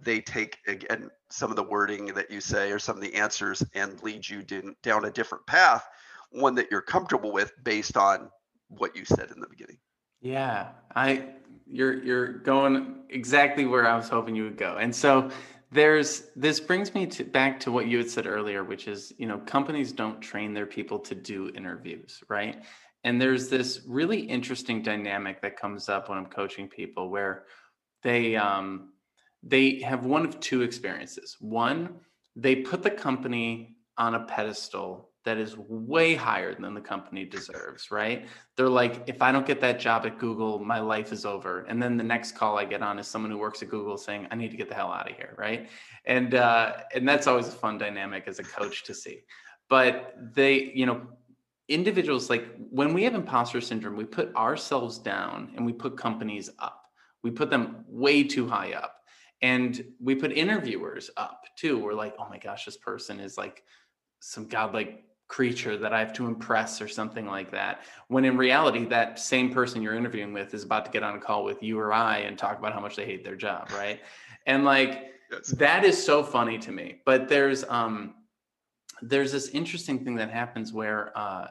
[0.00, 3.64] they take again some of the wording that you say or some of the answers
[3.74, 4.42] and lead you
[4.82, 5.86] down a different path
[6.30, 8.30] one that you're comfortable with based on
[8.68, 9.78] what you said in the beginning.
[10.20, 11.30] Yeah, I
[11.66, 14.76] you're you're going exactly where I was hoping you would go.
[14.78, 15.30] And so
[15.70, 19.26] there's this brings me to back to what you had said earlier, which is, you
[19.26, 22.64] know, companies don't train their people to do interviews, right?
[23.04, 27.44] And there's this really interesting dynamic that comes up when I'm coaching people where
[28.02, 28.92] they um
[29.42, 31.36] they have one of two experiences.
[31.38, 32.00] One,
[32.34, 37.90] they put the company on a pedestal that is way higher than the company deserves,
[37.90, 38.26] right?
[38.56, 41.64] They're like, if I don't get that job at Google, my life is over.
[41.68, 44.28] And then the next call I get on is someone who works at Google saying,
[44.30, 45.68] I need to get the hell out of here, right?
[46.04, 49.20] And uh, and that's always a fun dynamic as a coach to see.
[49.68, 51.02] But they, you know,
[51.68, 56.48] individuals like when we have imposter syndrome, we put ourselves down and we put companies
[56.58, 56.84] up.
[57.22, 58.94] We put them way too high up.
[59.42, 61.78] And we put interviewers up too.
[61.78, 63.62] We're like, oh my gosh, this person is like
[64.20, 67.82] some godlike creature that I have to impress or something like that.
[68.08, 71.20] When in reality, that same person you're interviewing with is about to get on a
[71.20, 74.00] call with you or I and talk about how much they hate their job, right?
[74.46, 75.48] And like yes.
[75.50, 77.00] that is so funny to me.
[77.04, 78.14] But there's um
[79.02, 81.48] there's this interesting thing that happens where uh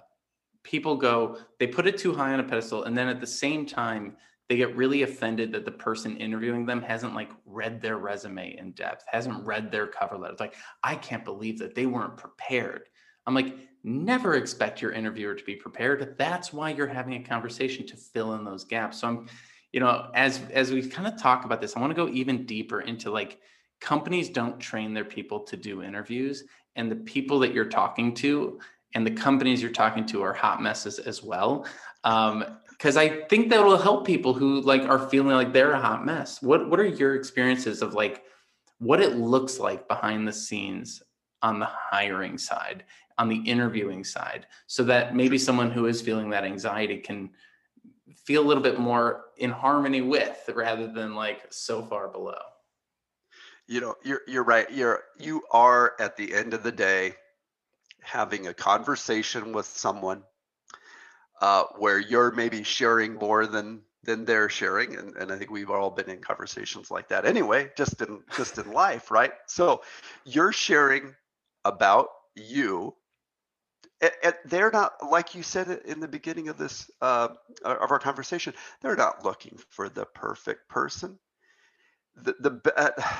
[0.63, 3.65] people go, they put it too high on a pedestal, and then at the same
[3.65, 4.17] time,
[4.49, 8.71] they get really offended that the person interviewing them hasn't like read their resume in
[8.71, 10.31] depth, hasn't read their cover letter.
[10.31, 12.83] It's like, I can't believe that they weren't prepared.
[13.27, 16.15] I'm like, never expect your interviewer to be prepared.
[16.17, 19.01] That's why you're having a conversation to fill in those gaps.
[19.01, 19.27] So I'm,
[19.71, 22.45] you know, as as we kind of talk about this, I want to go even
[22.45, 23.39] deeper into like
[23.81, 28.59] companies don't train their people to do interviews, and the people that you're talking to
[28.95, 31.67] and the companies you're talking to are hot messes as well.
[32.03, 35.79] Um, because I think that will help people who like are feeling like they're a
[35.79, 36.41] hot mess.
[36.41, 38.23] What what are your experiences of like
[38.77, 41.01] what it looks like behind the scenes
[41.47, 42.83] on the hiring side,
[43.17, 47.29] on the interviewing side, so that maybe someone who is feeling that anxiety can
[48.15, 52.39] feel a little bit more in harmony with rather than like so far below.
[53.67, 54.69] You know, you're you're right.
[54.71, 57.13] You're you are at the end of the day
[58.01, 60.23] having a conversation with someone
[61.41, 65.69] uh, where you're maybe sharing more than than they're sharing and, and i think we've
[65.69, 69.81] all been in conversations like that anyway just in just in life right so
[70.23, 71.13] you're sharing
[71.67, 72.93] about you
[74.01, 77.30] and, they're not like you said in the beginning of this uh,
[77.63, 81.17] of our conversation they're not looking for the perfect person.
[82.15, 82.91] The the uh,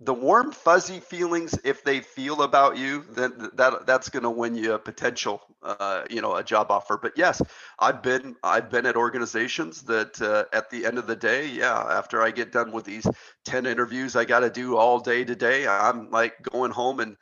[0.00, 4.54] the warm fuzzy feelings if they feel about you then that that's going to win
[4.54, 6.98] you a potential uh, you know a job offer.
[7.00, 7.40] But yes
[7.78, 11.78] i've been i've been at organizations that uh, at the end of the day yeah
[11.78, 13.06] after i get done with these
[13.46, 17.16] 10 interviews i got to do all day today i'm like going home and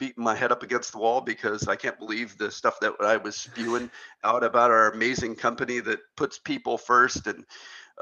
[0.00, 3.16] beating my head up against the wall because i can't believe the stuff that i
[3.16, 3.88] was spewing
[4.24, 7.44] out about our amazing company that puts people first and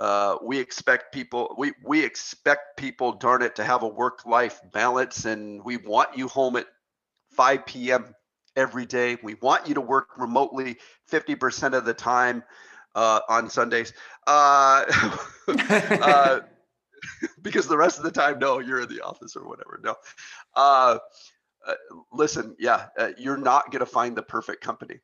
[0.00, 4.60] uh, we expect people we we expect people darn it to have a work life
[4.72, 6.66] balance and we want you home at
[7.32, 8.14] 5 p.m
[8.58, 9.16] every day.
[9.22, 10.78] We want you to work remotely
[11.10, 12.42] 50% of the time
[12.94, 13.92] uh, on sundays.
[14.26, 14.84] Uh,
[15.48, 16.40] uh
[17.42, 19.94] because the rest of the time no you're in the office or whatever no
[21.66, 21.74] uh, uh,
[22.12, 22.86] listen yeah
[23.18, 25.00] you're not going to find the perfect company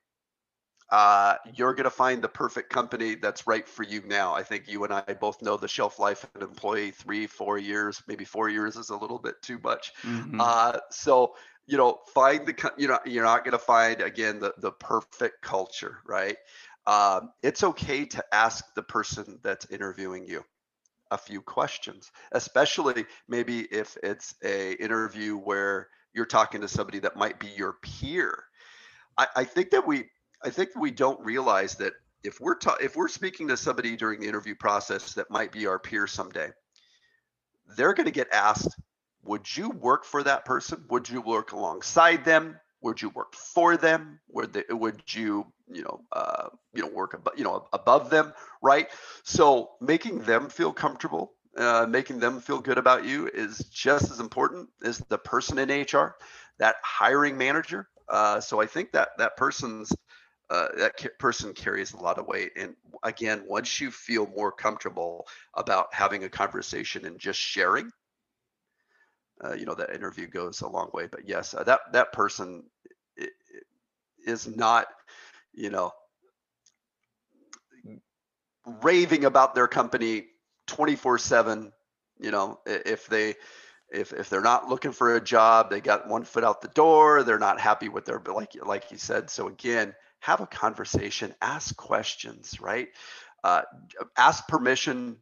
[0.91, 4.35] uh, you're going to find the perfect company that's right for you now.
[4.35, 7.59] I think you and I both know the shelf life of an employee three, four
[7.59, 9.93] years, maybe four years is a little bit too much.
[10.03, 10.41] Mm-hmm.
[10.41, 11.35] Uh, so
[11.67, 15.41] you know, find the you know you're not going to find again the the perfect
[15.43, 16.37] culture, right?
[16.87, 20.45] Um, it's okay to ask the person that's interviewing you
[21.11, 27.17] a few questions, especially maybe if it's a interview where you're talking to somebody that
[27.17, 28.45] might be your peer.
[29.19, 30.07] I, I think that we
[30.43, 34.21] I think we don't realize that if we're ta- if we're speaking to somebody during
[34.21, 36.51] the interview process that might be our peer someday,
[37.77, 38.77] they're going to get asked,
[39.25, 40.85] "Would you work for that person?
[40.91, 42.59] Would you work alongside them?
[42.83, 44.21] Would you work for them?
[44.29, 48.33] Would they, would you you know uh, you know work above you know above them?
[48.63, 48.89] Right?
[49.25, 54.21] So making them feel comfortable, uh, making them feel good about you is just as
[54.21, 56.17] important as the person in HR,
[56.59, 57.89] that hiring manager.
[58.09, 59.93] Uh, so I think that that person's
[60.51, 62.53] uh, that ca- person carries a lot of weight.
[62.57, 67.91] And again, once you feel more comfortable about having a conversation and just sharing,
[69.45, 71.07] uh, you know, that interview goes a long way.
[71.11, 72.65] But yes, uh, that that person
[74.27, 74.87] is not,
[75.55, 75.93] you know,
[78.83, 80.25] raving about their company
[80.67, 81.73] 24 7
[82.21, 83.35] you know if they
[83.93, 87.23] if if they're not looking for a job they got one foot out the door
[87.23, 89.95] they're not happy with their like like you said so again
[90.25, 92.89] have a conversation, ask questions, right?
[93.45, 93.61] Uh,
[94.17, 95.19] ask permission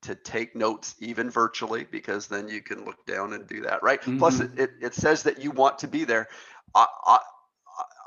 [0.00, 4.00] to take notes even virtually because then you can look down and do that right
[4.00, 4.18] mm-hmm.
[4.18, 6.26] plus it, it, it, says that you want to be there
[6.74, 7.18] I, I,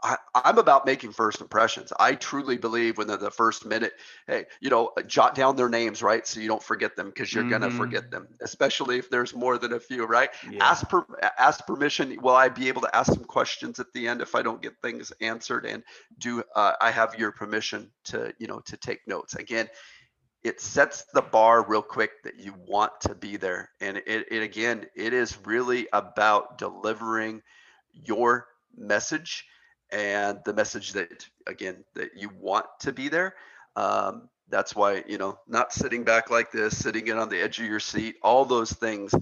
[0.05, 1.91] I, am about making first impressions.
[1.99, 3.93] I truly believe within the first minute,
[4.27, 6.25] hey, you know, uh, jot down their names, right?
[6.27, 7.63] So you don't forget them because you're mm-hmm.
[7.63, 10.29] gonna forget them, especially if there's more than a few, right?
[10.49, 10.63] Yeah.
[10.63, 11.05] Ask per,
[11.39, 12.15] ask permission.
[12.21, 14.73] Will I be able to ask some questions at the end if I don't get
[14.81, 15.65] things answered?
[15.65, 15.83] And
[16.19, 19.35] do uh, I have your permission to, you know, to take notes?
[19.35, 19.67] Again,
[20.43, 24.43] it sets the bar real quick that you want to be there, and it, it
[24.43, 27.41] again, it is really about delivering
[27.91, 28.45] your
[28.77, 29.45] message
[29.95, 33.33] and the message that again that you want to be there
[33.77, 37.59] um, that's why you know not sitting back like this sitting in on the edge
[37.59, 39.15] of your seat all those things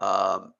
[0.00, 0.52] um,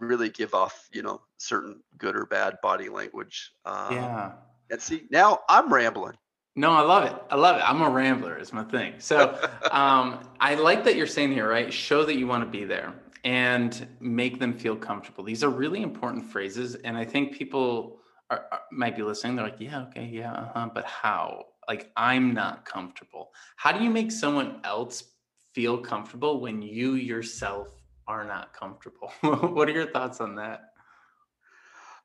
[0.00, 4.32] really give off you know certain good or bad body language um, yeah
[4.70, 6.16] and see now i'm rambling
[6.58, 7.14] no, I love it.
[7.28, 7.68] I love it.
[7.68, 8.38] I'm a rambler.
[8.38, 8.94] it's my thing.
[8.96, 9.38] So
[9.70, 11.70] um, I like that you're saying here, right?
[11.70, 12.94] Show that you want to be there
[13.24, 15.22] and make them feel comfortable.
[15.22, 17.98] These are really important phrases, and I think people
[18.30, 19.36] are, are, might be listening.
[19.36, 21.44] They're like, "Yeah, okay, yeah, uh-huh," but how?
[21.68, 23.30] Like, I'm not comfortable.
[23.56, 25.04] How do you make someone else
[25.52, 27.68] feel comfortable when you yourself
[28.06, 29.12] are not comfortable?
[29.20, 30.72] what are your thoughts on that?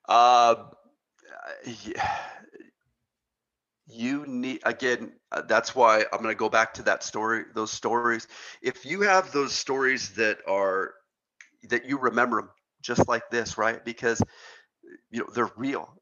[0.08, 0.56] Uh,
[1.86, 2.18] yeah
[3.88, 7.72] you need again uh, that's why i'm going to go back to that story those
[7.72, 8.28] stories
[8.62, 10.94] if you have those stories that are
[11.70, 12.50] that you remember them
[12.82, 14.22] just like this right because
[15.10, 16.01] you know they're real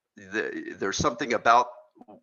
[0.78, 1.68] there's something about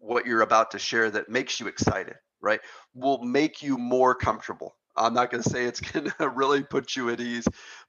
[0.01, 2.61] what you're about to share that makes you excited right
[2.95, 6.97] will make you more comfortable i'm not going to say it's going to really put
[6.97, 7.47] you at ease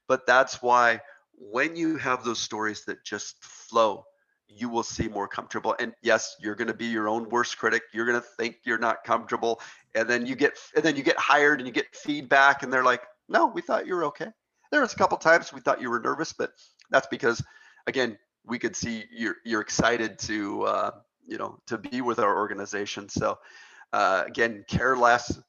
[0.07, 0.99] but that's why
[1.33, 4.03] when you have those stories that just flow
[4.49, 5.75] you will see more comfortable.
[5.79, 7.83] And yes, you're going to be your own worst critic.
[7.93, 9.61] You're going to think you're not comfortable,
[9.95, 12.83] and then you get and then you get hired and you get feedback, and they're
[12.83, 14.27] like, "No, we thought you were okay."
[14.71, 16.51] There was a couple times we thought you were nervous, but
[16.89, 17.43] that's because,
[17.87, 18.17] again,
[18.47, 20.91] we could see you're you're excited to uh,
[21.27, 23.09] you know to be with our organization.
[23.09, 23.37] So
[23.93, 25.39] uh, again, care less,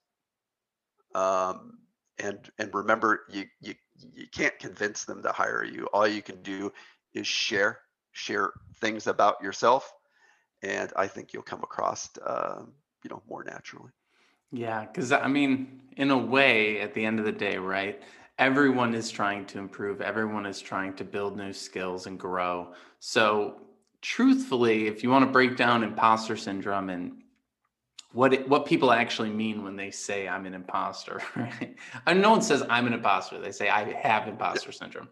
[1.15, 1.79] um,
[2.19, 3.75] and and remember, you you
[4.15, 5.87] you can't convince them to hire you.
[5.93, 6.73] All you can do
[7.15, 7.81] is share
[8.13, 9.93] share things about yourself,
[10.63, 12.63] and I think you'll come across, uh,
[13.05, 13.91] you know, more naturally.
[14.51, 18.03] Yeah, because I mean, in a way, at the end of the day, right?
[18.39, 20.01] Everyone is trying to improve.
[20.01, 22.73] Everyone is trying to build new skills and grow.
[23.01, 23.63] So,
[24.01, 27.23] truthfully, if you want to break down imposter syndrome and
[28.13, 31.21] what it, what people actually mean when they say I'm an imposter.
[31.37, 31.77] Right?
[32.07, 33.39] And no one says I'm an imposter.
[33.39, 35.09] They say I have imposter syndrome.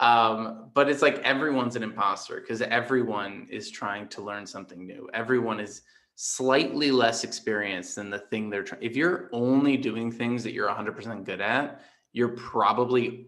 [0.00, 5.08] Um, but it's like everyone's an imposter because everyone is trying to learn something new.
[5.12, 5.82] Everyone is
[6.16, 8.82] slightly less experienced than the thing they're trying.
[8.82, 11.82] If you're only doing things that you're 100% good at,
[12.12, 13.26] you're probably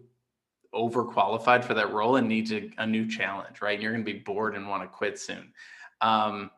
[0.73, 3.79] overqualified for that role and need to, a new challenge, right?
[3.79, 5.53] You're going to be bored and want to quit soon.
[6.01, 6.49] Um,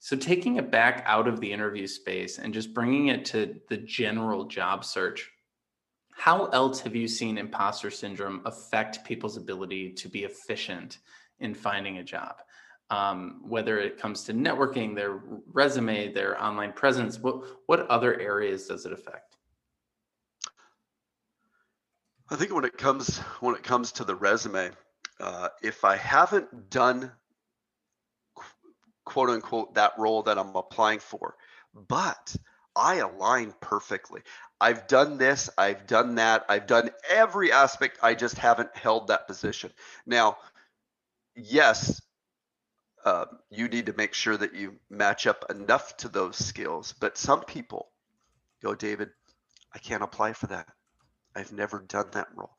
[0.00, 3.76] so taking it back out of the interview space and just bringing it to the
[3.76, 5.30] general job search,
[6.12, 10.98] how else have you seen imposter syndrome affect people's ability to be efficient
[11.38, 12.36] in finding a job?
[12.90, 15.20] Um, whether it comes to networking, their
[15.52, 19.29] resume, their online presence, what what other areas does it affect?
[22.30, 24.70] I think when it comes when it comes to the resume,
[25.18, 27.12] uh, if I haven't done
[29.04, 31.34] quote unquote that role that I'm applying for.
[31.74, 32.36] But
[32.76, 34.22] I align perfectly.
[34.60, 37.98] I've done this, I've done that, I've done every aspect.
[38.02, 39.72] I just haven't held that position.
[40.06, 40.36] Now,
[41.34, 42.00] yes,
[43.04, 46.94] uh, you need to make sure that you match up enough to those skills.
[47.00, 47.88] But some people
[48.62, 49.10] go, David,
[49.74, 50.68] I can't apply for that.
[51.34, 52.50] I've never done that role.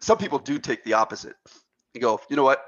[0.00, 1.36] Some people do take the opposite.
[1.94, 2.64] You go, you know what?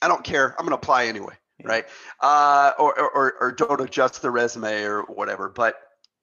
[0.00, 0.54] I don't care.
[0.58, 1.86] I'm going to apply anyway right?
[2.20, 5.48] Uh, or, or, or don't adjust the resume or whatever.
[5.48, 5.76] But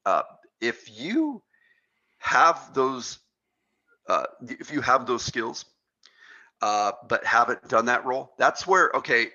[0.06, 0.24] uh,
[0.60, 1.42] if you
[2.20, 3.20] have those,
[4.10, 5.66] uh, if you have those skills,
[6.62, 9.28] uh, but haven't done that role, that's where okay,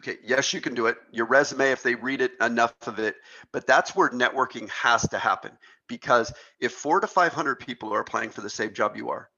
[0.00, 0.96] okay, yes, you can do it.
[1.12, 3.16] Your resume, if they read it enough of it,
[3.52, 5.52] but that's where networking has to happen
[5.96, 9.28] because if four to five hundred people are applying for the same job you are,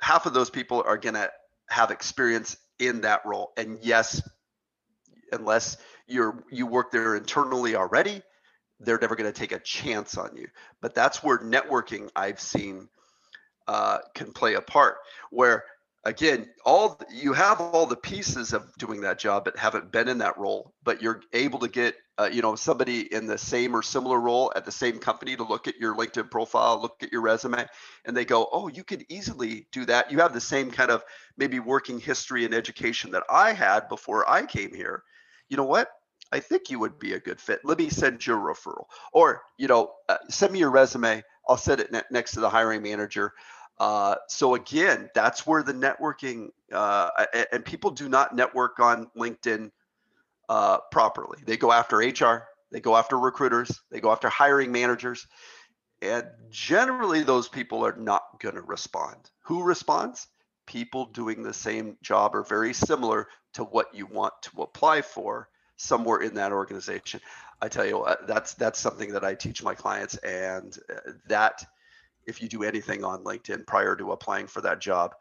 [0.00, 1.28] half of those people are gonna
[1.68, 3.52] have experience in that role.
[3.56, 4.22] And yes,
[5.32, 8.22] unless you're you work there internally already
[8.80, 10.46] they're never going to take a chance on you
[10.80, 12.88] but that's where networking i've seen
[13.66, 14.96] uh, can play a part
[15.30, 15.64] where
[16.06, 20.18] again all you have all the pieces of doing that job but haven't been in
[20.18, 23.82] that role but you're able to get uh, you know somebody in the same or
[23.82, 27.22] similar role at the same company to look at your linkedin profile look at your
[27.22, 27.66] resume
[28.04, 31.02] and they go oh you could easily do that you have the same kind of
[31.36, 35.02] maybe working history and education that i had before i came here
[35.48, 35.88] you know what?
[36.32, 37.60] I think you would be a good fit.
[37.64, 38.86] Let me send you a referral.
[39.12, 41.22] Or, you know, uh, send me your resume.
[41.48, 43.32] I'll set it ne- next to the hiring manager.
[43.78, 47.10] Uh, so again, that's where the networking uh,
[47.52, 49.70] and people do not network on LinkedIn
[50.48, 51.38] uh, properly.
[51.44, 55.26] They go after HR, they go after recruiters, they go after hiring managers,
[56.02, 59.30] and generally those people are not going to respond.
[59.44, 60.28] Who responds?
[60.66, 65.48] People doing the same job or very similar to what you want to apply for
[65.76, 67.20] somewhere in that organization.
[67.60, 71.64] I tell you, that's that's something that I teach my clients, and uh, that
[72.26, 75.14] if you do anything on LinkedIn prior to applying for that job,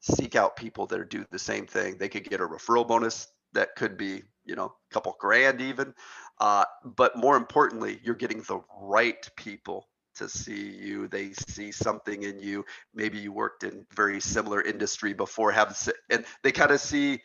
[0.00, 1.96] seek out people that do the same thing.
[1.98, 5.94] They could get a referral bonus that could be, you know, a couple grand even.
[6.40, 11.08] Uh, but more importantly, you're getting the right people to see you.
[11.08, 12.64] They see something in you.
[12.94, 15.78] Maybe you worked in very similar industry before, have
[16.10, 17.20] and they kind of see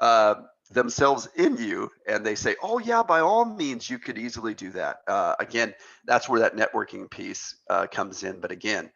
[0.00, 0.34] uh,
[0.72, 4.70] themselves in you and they say oh yeah by all means you could easily do
[4.70, 4.98] that.
[5.06, 8.90] Uh, again that's where that networking piece uh, comes in but again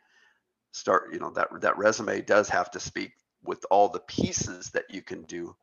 [0.72, 3.12] start you know that that resume does have to speak
[3.44, 5.54] with all the pieces that you can do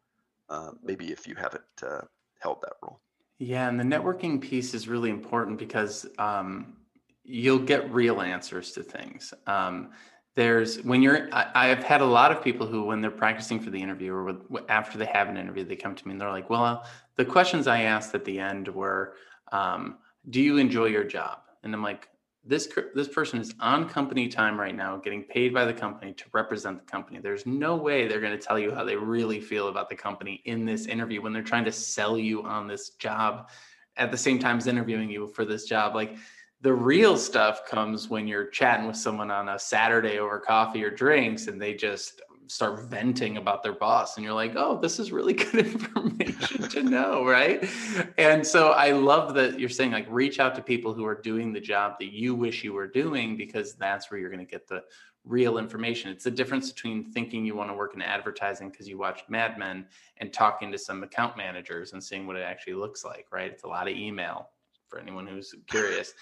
[0.50, 2.02] uh, maybe if you haven't uh,
[2.40, 3.00] held that role.
[3.40, 6.78] Yeah and the networking piece is really important because um,
[7.24, 9.34] you'll get real answers to things.
[9.48, 9.92] Um,
[10.36, 13.70] there's when you're I, have had a lot of people who when they're practicing for
[13.70, 16.32] the interview or with, after they have an interview they come to me and they're
[16.32, 16.86] like well
[17.18, 19.14] the questions i asked at the end were
[19.52, 19.98] um,
[20.30, 21.40] do you enjoy your job?
[21.64, 22.10] And i'm like
[22.46, 26.26] this this person is on company time right now getting paid by the company to
[26.34, 27.20] represent the company.
[27.20, 30.42] There's no way they're going to tell you how they really feel about the company
[30.44, 33.50] in this interview when they're trying to sell you on this job
[33.96, 35.96] at the same time as interviewing you for this job.
[35.96, 36.18] Like
[36.64, 40.90] the real stuff comes when you're chatting with someone on a Saturday over coffee or
[40.90, 45.12] drinks and they just start venting about their boss and you're like oh this is
[45.12, 47.70] really good information to know right?
[48.18, 51.52] And so i love that you're saying like reach out to people who are doing
[51.52, 54.68] the job that you wish you were doing because that's where you're going to get
[54.68, 54.84] the
[55.26, 56.12] real information.
[56.12, 59.58] It's the difference between thinking you want to work in advertising because you watched mad
[59.58, 59.86] men
[60.18, 63.52] and talking to some account managers and seeing what it actually looks like right?
[63.52, 64.50] It's a lot of email
[64.88, 66.14] for anyone who's curious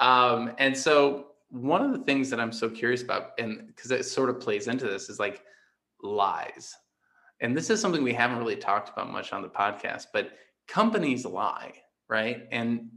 [0.00, 4.04] um, and so one of the things that I'm so curious about, and because it
[4.04, 5.42] sort of plays into this, is like
[6.02, 6.74] lies.
[7.40, 10.32] And this is something we haven't really talked about much on the podcast, but
[10.66, 11.72] companies lie,
[12.08, 12.46] right?
[12.50, 12.88] And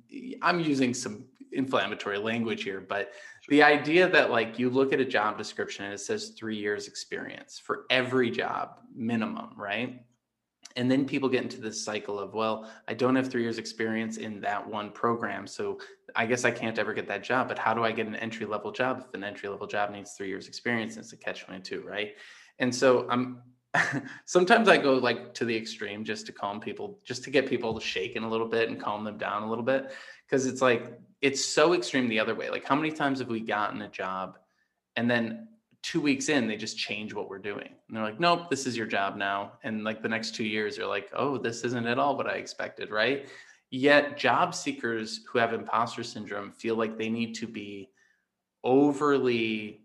[0.41, 3.11] I'm using some inflammatory language here, but
[3.49, 6.87] the idea that like you look at a job description and it says three years
[6.87, 10.01] experience for every job minimum, right?
[10.75, 14.17] And then people get into this cycle of well i don't have three years experience
[14.17, 15.79] in that one program so
[16.15, 18.45] i guess i can't ever get that job but how do i get an entry
[18.45, 21.81] level job if an entry level job needs three years experience it's a catch 22
[21.81, 22.11] right?
[22.59, 23.41] And so i'm
[24.25, 27.79] sometimes i go like to the extreme just to calm people just to get people
[27.79, 29.91] shaken a little bit and calm them down a little bit
[30.25, 33.39] because it's like it's so extreme the other way like how many times have we
[33.39, 34.39] gotten a job
[34.95, 35.47] and then
[35.81, 37.69] two weeks in, they just change what we're doing.
[37.87, 39.53] And they're like, nope, this is your job now.
[39.63, 42.33] And like the next two years, they're like, oh, this isn't at all what I
[42.33, 43.29] expected, right?
[43.71, 47.89] Yet job seekers who have imposter syndrome feel like they need to be
[48.63, 49.81] overly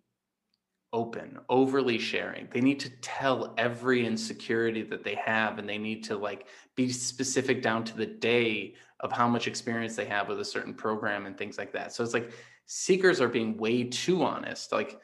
[0.92, 2.49] open, overly sharing.
[2.51, 6.90] They need to tell every insecurity that they have and they need to like be
[6.90, 11.26] specific down to the day of how much experience they have with a certain program
[11.26, 11.92] and things like that.
[11.92, 12.30] So it's like
[12.66, 14.72] seekers are being way too honest.
[14.72, 15.01] Like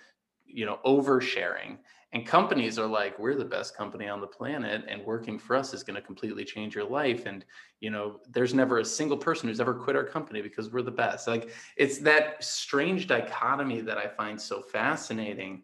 [0.52, 1.78] you know oversharing.
[2.12, 5.72] And companies are like we're the best company on the planet and working for us
[5.72, 7.26] is going to completely change your life.
[7.26, 7.44] And
[7.80, 10.90] you know there's never a single person who's ever quit our company because we're the
[10.90, 11.28] best.
[11.28, 15.62] Like it's that strange dichotomy that i find so fascinating.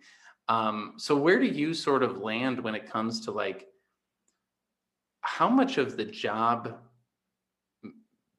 [0.48, 3.66] Um, so where do you sort of land when it comes to like
[5.22, 6.78] how much of the job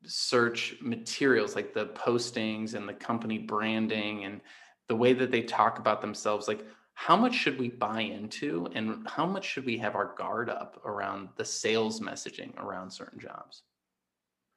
[0.05, 4.41] search materials like the postings and the company branding and
[4.87, 6.65] the way that they talk about themselves like
[6.99, 10.81] how much should we buy into and how much should we have our guard up
[10.83, 13.61] around the sales messaging around certain jobs?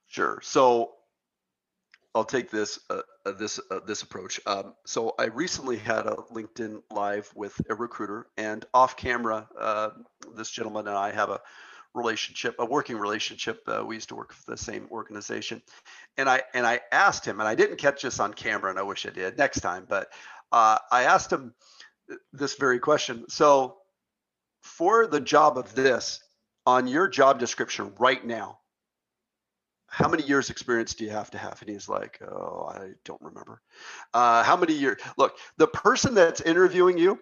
[0.06, 0.40] Sure.
[0.42, 0.92] So
[2.14, 4.40] i'll take this uh, uh, this uh, this approach.
[4.46, 9.90] Um, so i recently had a linkedin live with a recruiter and off camera uh,
[10.34, 11.40] this gentleman and i have a
[11.94, 13.62] relationship, a working relationship.
[13.66, 15.62] Uh, we used to work for the same organization,
[16.16, 18.82] and I and I asked him, and I didn't catch this on camera, and I
[18.82, 19.86] wish I did next time.
[19.88, 20.08] But
[20.52, 21.54] uh, I asked him
[22.32, 23.28] this very question.
[23.28, 23.76] So,
[24.62, 26.20] for the job of this,
[26.66, 28.58] on your job description right now,
[29.86, 31.60] how many years experience do you have to have?
[31.60, 33.60] And he's like, oh, I don't remember.
[34.14, 35.00] Uh, how many years?
[35.16, 37.18] Look, the person that's interviewing you,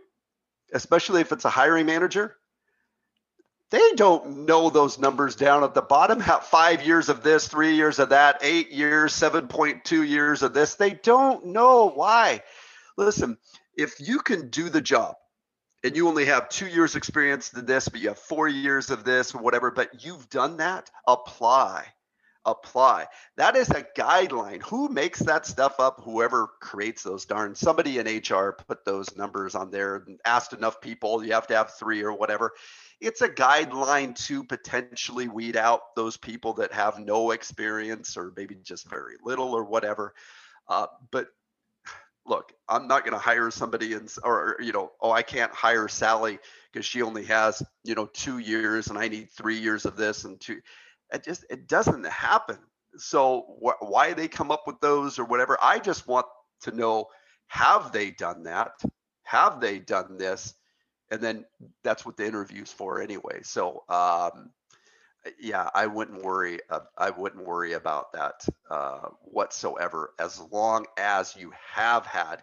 [0.74, 2.36] especially if it's a hiring manager,
[3.70, 6.20] they don't know those numbers down at the bottom.
[6.20, 10.74] Have five years of this, three years of that, eight years, 7.2 years of this.
[10.76, 12.42] They don't know why.
[12.96, 13.36] Listen,
[13.76, 15.16] if you can do the job
[15.84, 19.04] and you only have two years experience in this, but you have four years of
[19.04, 21.84] this or whatever, but you've done that, apply.
[22.46, 23.06] Apply.
[23.36, 24.62] That is a guideline.
[24.62, 26.00] Who makes that stuff up?
[26.02, 30.80] Whoever creates those darn somebody in HR put those numbers on there and asked enough
[30.80, 31.22] people.
[31.22, 32.52] You have to have three or whatever
[33.00, 38.56] it's a guideline to potentially weed out those people that have no experience or maybe
[38.62, 40.14] just very little or whatever.
[40.68, 41.28] Uh, but
[42.26, 45.88] look, I'm not going to hire somebody and or you know, oh, I can't hire
[45.88, 46.38] Sally
[46.72, 50.24] because she only has you know two years and I need three years of this
[50.24, 50.60] and two.
[51.12, 52.58] It just it doesn't happen.
[52.96, 56.26] So wh- why they come up with those or whatever, I just want
[56.62, 57.06] to know:
[57.48, 58.72] have they done that?
[59.24, 60.54] Have they done this?
[61.10, 61.44] And then
[61.82, 63.40] that's what the interview's for anyway.
[63.42, 64.50] So um,
[65.38, 66.60] yeah, I wouldn't worry.
[66.70, 72.42] Uh, I wouldn't worry about that uh, whatsoever, as long as you have had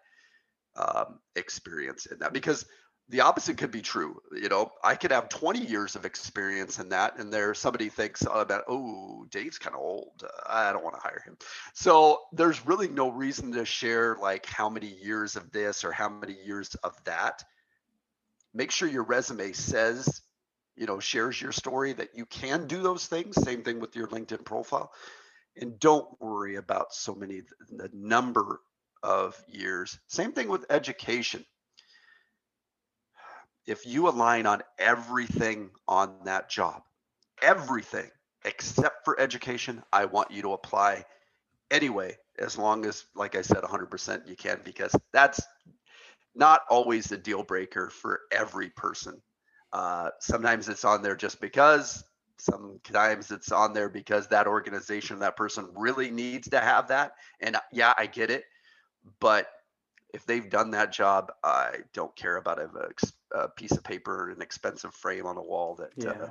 [0.75, 2.33] um, experience in that.
[2.33, 2.65] Because
[3.09, 4.19] the opposite could be true.
[4.33, 8.23] You know, I could have 20 years of experience in that, and there somebody thinks
[8.29, 10.23] about, oh, Dave's kind of old.
[10.47, 11.37] I don't want to hire him.
[11.73, 16.09] So there's really no reason to share like how many years of this or how
[16.09, 17.43] many years of that
[18.55, 20.21] make sure your resume says
[20.77, 23.35] you know shares your story that you can do those things.
[23.35, 24.91] Same thing with your linkedin profile.
[25.57, 28.61] And don't worry about so many the number
[29.03, 29.99] of years.
[30.07, 31.45] Same thing with education.
[33.67, 36.83] If you align on everything on that job
[37.41, 38.09] everything
[38.45, 41.03] except for education i want you to apply
[41.71, 45.41] anyway as long as like i said 100% you can because that's
[46.35, 49.21] not always a deal breaker for every person.
[49.73, 52.03] Uh, sometimes it's on there just because.
[52.37, 57.13] Sometimes it's on there because that organization, that person really needs to have that.
[57.39, 58.43] And uh, yeah, I get it.
[59.19, 59.47] But
[60.13, 62.69] if they've done that job, I don't care about a,
[63.37, 66.25] a piece of paper, an expensive frame on a wall that uh, yeah.
[66.25, 66.29] uh,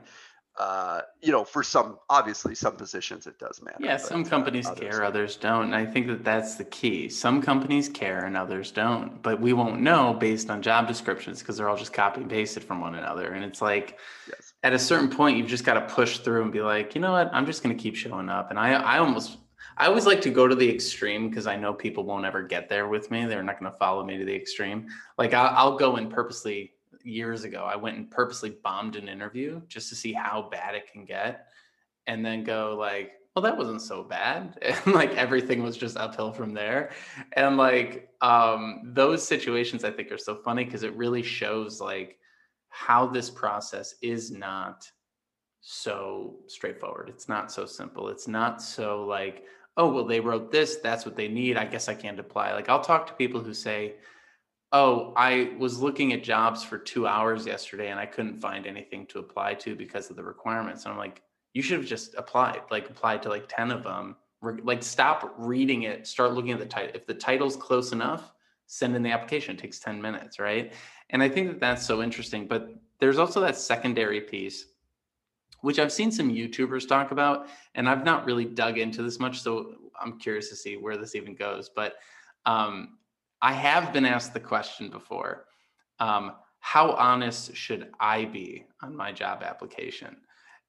[0.57, 3.79] uh, you know, for some, obviously, some positions it does matter.
[3.81, 5.65] Yeah, some companies others care, others don't.
[5.65, 7.09] And I think that that's the key.
[7.09, 9.21] Some companies care and others don't.
[9.21, 12.63] But we won't know based on job descriptions because they're all just copy and pasted
[12.63, 13.33] from one another.
[13.33, 13.99] And it's like,
[14.29, 14.55] yes.
[14.63, 17.13] at a certain point, you've just got to push through and be like, you know
[17.13, 18.51] what, I'm just going to keep showing up.
[18.51, 19.39] And I, I almost,
[19.77, 22.69] I always like to go to the extreme because I know people won't ever get
[22.69, 23.25] there with me.
[23.25, 24.87] They're not going to follow me to the extreme.
[25.19, 26.74] Like I'll, I'll go and purposely
[27.05, 30.91] years ago, I went and purposely bombed an interview just to see how bad it
[30.91, 31.49] can get,
[32.07, 36.33] and then go like, well, that wasn't so bad, and like everything was just uphill
[36.33, 36.93] from there,
[37.35, 42.19] and like um, those situations I think are so funny because it really shows like
[42.69, 44.91] how this process is not
[45.61, 47.09] so straightforward.
[47.09, 48.09] It's not so simple.
[48.09, 49.45] It's not so like,
[49.77, 51.57] oh, well, they wrote this, that's what they need.
[51.57, 52.53] I guess I can't apply.
[52.53, 53.95] Like, I'll talk to people who say,
[54.75, 59.07] oh, I was looking at jobs for two hours yesterday and I couldn't find anything
[59.07, 60.85] to apply to because of the requirements.
[60.85, 61.23] And I'm like,
[61.53, 64.17] you should have just applied, like applied to like 10 of them.
[64.43, 66.91] Like stop reading it, start looking at the title.
[66.93, 68.33] If the title's close enough,
[68.67, 69.55] send in the application.
[69.55, 70.73] It takes 10 minutes, right?
[71.11, 72.49] And I think that that's so interesting.
[72.49, 74.67] But there's also that secondary piece,
[75.61, 77.47] which I've seen some YouTubers talk about,
[77.77, 79.41] and I've not really dug into this much.
[79.41, 81.69] So I'm curious to see where this even goes.
[81.69, 81.95] But
[82.45, 82.99] um,
[83.45, 85.45] I have been asked the question before
[86.01, 90.17] um, how honest should I be on my job application?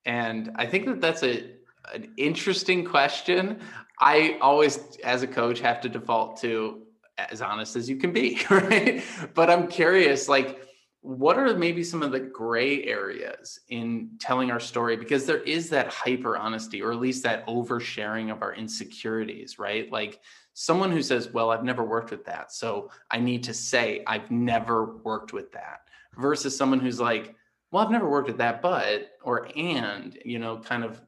[0.03, 1.51] And I think that that's a,
[1.93, 3.61] an interesting question.
[4.01, 6.81] I always, as a coach, have to default to
[7.17, 9.01] as honest as you can be, right?
[9.33, 10.59] But I'm curious, like,
[10.99, 15.69] what are maybe some of the gray areas in telling our story because there is
[15.69, 20.19] that hyper honesty or at least that oversharing of our insecurities right like
[20.57, 24.31] someone who says well i've never worked with that so i need to say i've
[24.31, 25.81] never worked with that
[26.17, 27.35] versus someone who's like
[27.71, 30.99] well i've never worked with that but or and you know kind of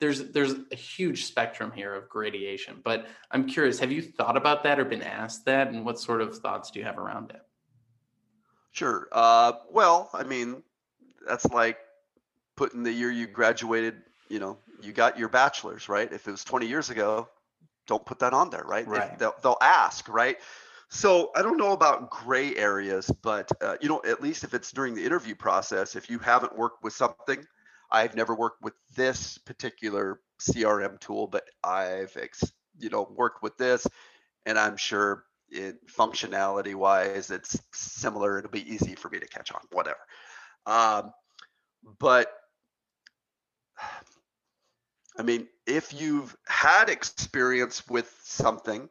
[0.00, 4.64] there's there's a huge spectrum here of gradation but i'm curious have you thought about
[4.64, 7.42] that or been asked that and what sort of thoughts do you have around it
[8.78, 9.08] Sure.
[9.10, 10.62] Uh, well, I mean,
[11.26, 11.78] that's like
[12.56, 13.96] putting the year you graduated,
[14.28, 16.12] you know, you got your bachelor's, right?
[16.12, 17.28] If it was 20 years ago,
[17.88, 18.86] don't put that on there, right?
[18.86, 19.18] right.
[19.18, 20.36] They'll, they'll ask, right?
[20.90, 24.70] So I don't know about gray areas, but uh, you know, at least if it's
[24.72, 27.44] during the interview process, if you haven't worked with something,
[27.90, 33.56] I've never worked with this particular CRM tool, but I've, ex- you know, worked with
[33.58, 33.86] this,
[34.46, 38.38] and I'm sure it, functionality wise, it's similar.
[38.38, 39.98] It'll be easy for me to catch on, whatever.
[40.66, 41.12] Um,
[41.98, 42.32] but
[45.18, 48.88] I mean, if you've had experience with something,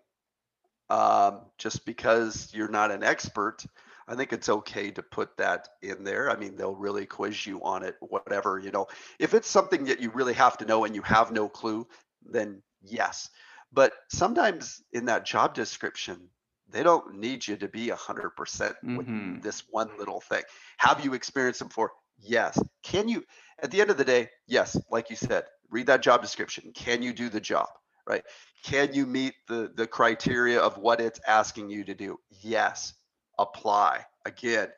[0.89, 3.65] um, just because you're not an expert,
[4.07, 6.29] I think it's okay to put that in there.
[6.31, 8.87] I mean, they'll really quiz you on it, whatever, you know.
[9.19, 11.87] If it's something that you really have to know and you have no clue,
[12.25, 13.29] then yes.
[13.73, 16.29] But sometimes in that job description,
[16.69, 19.41] they don't need you to be 100% with Mm-hmm.
[19.41, 20.43] this one little thing.
[20.77, 21.91] Have you experienced it before?
[22.19, 22.57] Yes.
[22.83, 23.25] Can you,
[23.61, 26.71] at the end of the day, yes, like you said, read that job description.
[26.73, 27.67] Can you do the job?
[28.07, 28.23] Right?
[28.63, 32.19] Can you meet the the criteria of what it's asking you to do?
[32.41, 32.93] Yes.
[33.39, 34.05] Apply.
[34.25, 34.69] Again,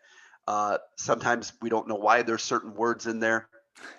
[0.47, 3.47] uh, sometimes we don't know why there's certain words in there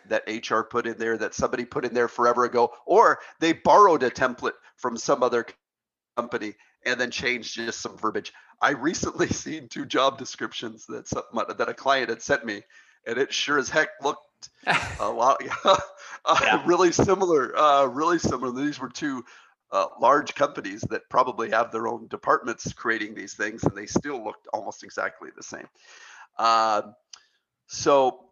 [0.08, 4.02] that HR put in there that somebody put in there forever ago, or they borrowed
[4.02, 5.46] a template from some other
[6.16, 8.32] company and then changed just some verbiage.
[8.60, 12.62] I recently seen two job descriptions that some, that a client had sent me,
[13.06, 14.22] and it sure as heck looked
[15.00, 15.76] a lot uh,
[16.42, 16.62] Yeah.
[16.66, 17.56] really similar.
[17.56, 18.52] Uh, really similar.
[18.52, 19.24] These were two
[19.72, 24.22] uh, large companies that probably have their own departments creating these things, and they still
[24.22, 25.66] looked almost exactly the same.
[26.38, 26.94] Um,
[27.66, 28.30] so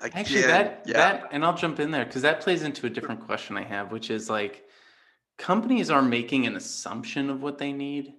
[0.00, 2.90] again, Actually, that yeah, that, and I'll jump in there because that plays into a
[2.90, 4.64] different question I have, which is like
[5.38, 8.14] companies are making an assumption of what they need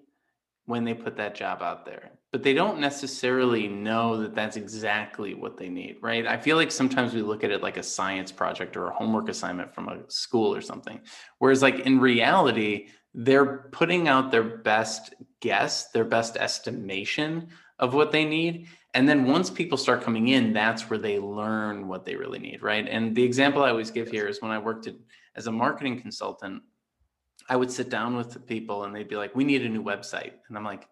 [0.67, 5.33] when they put that job out there, but they don't necessarily know that that's exactly
[5.33, 6.27] what they need, right?
[6.27, 9.29] I feel like sometimes we look at it like a science project or a homework
[9.29, 10.99] assignment from a school or something,
[11.39, 17.47] whereas like in reality, they're putting out their best guess, their best estimation
[17.79, 18.67] of what they need.
[18.93, 22.61] And then once people start coming in that's where they learn what they really need
[22.61, 22.85] right?
[22.85, 24.95] And the example i always give here is when i worked at,
[25.35, 26.61] as a marketing consultant
[27.49, 30.33] i would sit down with people and they'd be like we need a new website.
[30.47, 30.87] And i'm like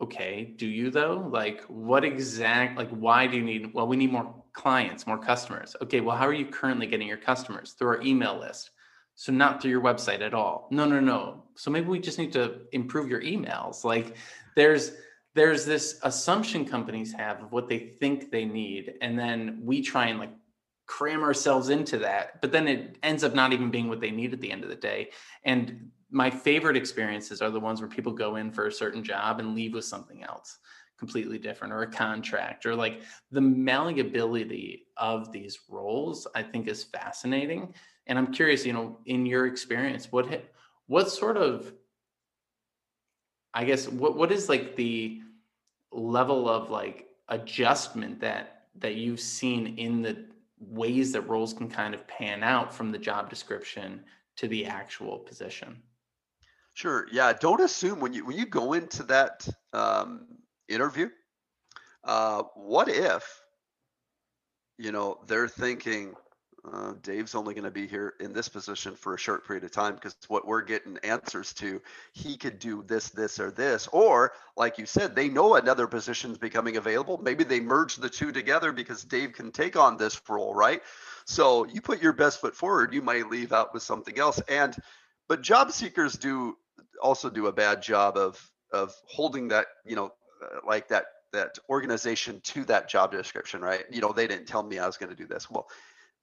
[0.00, 1.28] okay do you though?
[1.30, 5.76] Like what exact like why do you need well we need more clients more customers.
[5.80, 8.70] Okay well how are you currently getting your customers through our email list?
[9.14, 10.68] So not through your website at all.
[10.70, 11.44] No no no.
[11.54, 13.84] So maybe we just need to improve your emails.
[13.84, 14.16] Like
[14.56, 14.92] there's
[15.34, 18.94] there's this assumption companies have of what they think they need.
[19.00, 20.32] And then we try and like
[20.86, 24.32] cram ourselves into that but then it ends up not even being what they need
[24.32, 25.10] at the end of the day.
[25.44, 29.40] And my favorite experiences are the ones where people go in for a certain job
[29.40, 30.58] and leave with something else
[30.98, 33.02] completely different or a contract or like
[33.32, 37.74] the malleability of these roles i think is fascinating.
[38.06, 40.44] And i'm curious you know in your experience what
[40.86, 41.72] what sort of
[43.54, 45.20] I guess what what is like the
[45.90, 50.24] level of like adjustment that that you've seen in the
[50.68, 54.04] ways that roles can kind of pan out from the job description
[54.36, 55.82] to the actual position?
[56.74, 57.32] sure, yeah.
[57.32, 60.26] Don't assume when you when you go into that um,
[60.68, 61.08] interview.
[62.04, 63.24] Uh, what if
[64.78, 66.14] you know they're thinking
[66.70, 69.72] uh, Dave's only going to be here in this position for a short period of
[69.72, 71.82] time because what we're getting answers to,
[72.12, 73.88] he could do this, this, or this.
[73.90, 77.18] Or, like you said, they know another position's becoming available.
[77.20, 80.82] Maybe they merge the two together because Dave can take on this role, right?
[81.24, 84.40] So you put your best foot forward, you might leave out with something else.
[84.48, 84.76] And
[85.28, 86.56] but job seekers do
[87.00, 88.40] also do a bad job of
[88.72, 93.84] of holding that, you know, uh, like that that organization to that job description, right?
[93.90, 95.50] You know, they didn't tell me I was going to do this.
[95.50, 95.66] Well,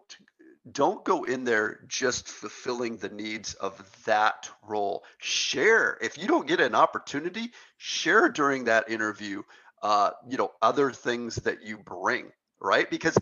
[0.70, 5.04] don't go in there just fulfilling the needs of that role.
[5.18, 5.98] Share.
[6.00, 9.42] If you don't get an opportunity share during that interview
[9.82, 12.88] uh, you know other things that you bring right?
[12.90, 13.16] Because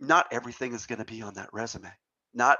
[0.00, 1.90] not everything is going to be on that resume
[2.34, 2.58] not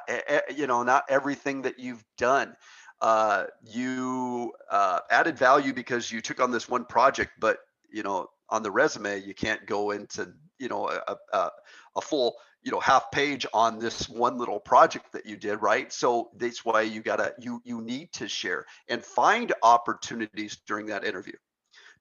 [0.55, 2.55] you know not everything that you've done
[3.01, 7.59] uh, you uh, added value because you took on this one project but
[7.93, 11.51] you know on the resume you can't go into you know a, a,
[11.97, 15.93] a full you know half page on this one little project that you did right
[15.93, 21.05] so that's why you gotta you you need to share and find opportunities during that
[21.05, 21.33] interview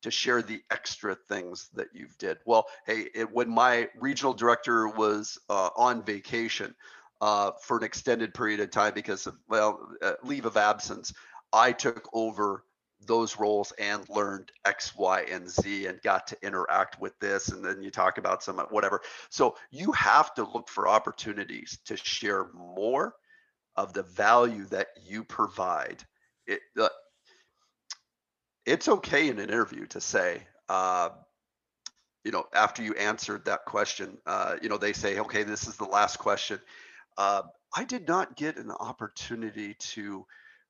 [0.02, 2.38] to share the extra things that you've did.
[2.46, 6.74] Well, hey, it, when my regional director was uh, on vacation
[7.22, 11.14] uh, for an extended period of time because of well uh, leave of absence,
[11.54, 12.64] I took over
[13.06, 17.50] those roles and learned X, Y, and Z and got to interact with this.
[17.50, 19.02] And then you talk about some whatever.
[19.30, 23.16] So you have to look for opportunities to share more
[23.76, 26.04] of the value that you provide.
[26.46, 26.90] It, uh,
[28.66, 31.10] it's okay in an interview to say, uh,
[32.26, 35.78] you know, after you answered that question, uh, you know, they say, okay, this is
[35.78, 36.60] the last question.
[37.20, 37.42] Uh,
[37.76, 40.26] I did not get an opportunity to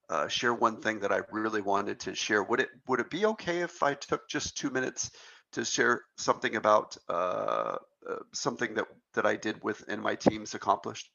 [0.10, 2.42] uh, share one thing that I really wanted to share.
[2.42, 5.12] Would it would it be okay if I took just two minutes
[5.52, 7.76] to share something about uh,
[8.10, 11.12] uh, something that that I did with within my team's accomplished?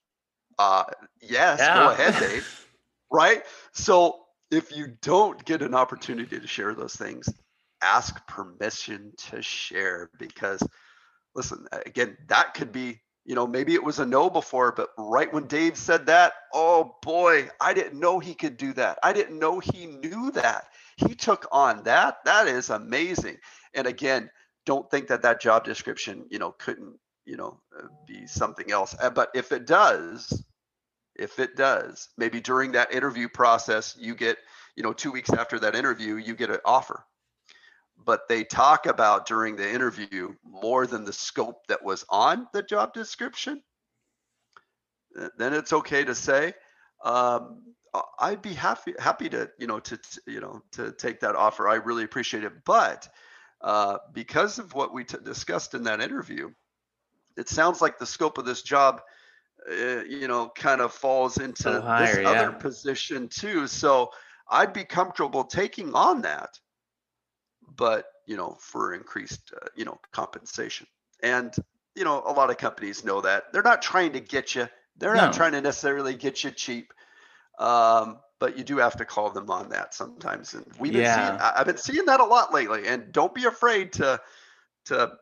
[0.57, 0.85] Uh,
[1.20, 1.74] yes, yeah.
[1.74, 2.66] go ahead, Dave.
[3.11, 3.43] right.
[3.72, 4.20] So
[4.53, 7.28] if you don't get an opportunity to share those things,
[7.82, 10.62] ask permission to share because
[11.35, 15.32] listen again that could be you know maybe it was a no before but right
[15.32, 18.98] when dave said that oh boy i didn't know he could do that.
[19.02, 20.66] I didn't know he knew that.
[20.96, 22.18] He took on that.
[22.24, 23.38] That is amazing.
[23.74, 24.30] And again
[24.66, 28.94] don't think that that job description you know couldn't you know uh, be something else.
[29.00, 30.42] Uh, but if it does
[31.16, 34.36] if it does maybe during that interview process you get
[34.76, 37.04] you know two weeks after that interview you get an offer
[38.05, 42.62] but they talk about during the interview more than the scope that was on the
[42.62, 43.62] job description,
[45.36, 46.52] then it's okay to say,
[47.05, 47.62] um,
[48.18, 51.68] I'd be happy happy to you know to you know to take that offer.
[51.68, 53.09] I really appreciate it, but
[53.61, 56.50] uh, because of what we t- discussed in that interview,
[57.36, 59.00] it sounds like the scope of this job,
[59.70, 63.68] uh, you know, kind of falls into higher, this other position too.
[63.68, 64.11] So
[64.50, 66.59] I'd be comfortable taking on that
[67.76, 70.86] but you know for increased uh, you know compensation.
[71.22, 71.54] And
[71.94, 73.52] you know a lot of companies know that.
[73.52, 74.68] They're not trying to get you.
[74.96, 75.22] They're no.
[75.22, 76.92] not trying to necessarily get you cheap
[77.58, 80.54] um, but you do have to call them on that sometimes.
[80.54, 81.28] And we've been yeah.
[81.28, 82.86] seeing i've been seeing that a lot lately.
[82.86, 84.20] And don't be afraid to
[84.86, 85.12] to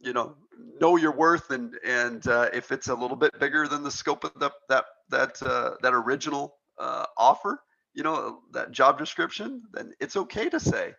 [0.00, 0.36] you know
[0.80, 4.24] know your worth and and uh, if it's a little bit bigger than the scope
[4.24, 7.60] of the, that that uh, that original uh, offer
[7.94, 10.94] you know that job description then it's okay to say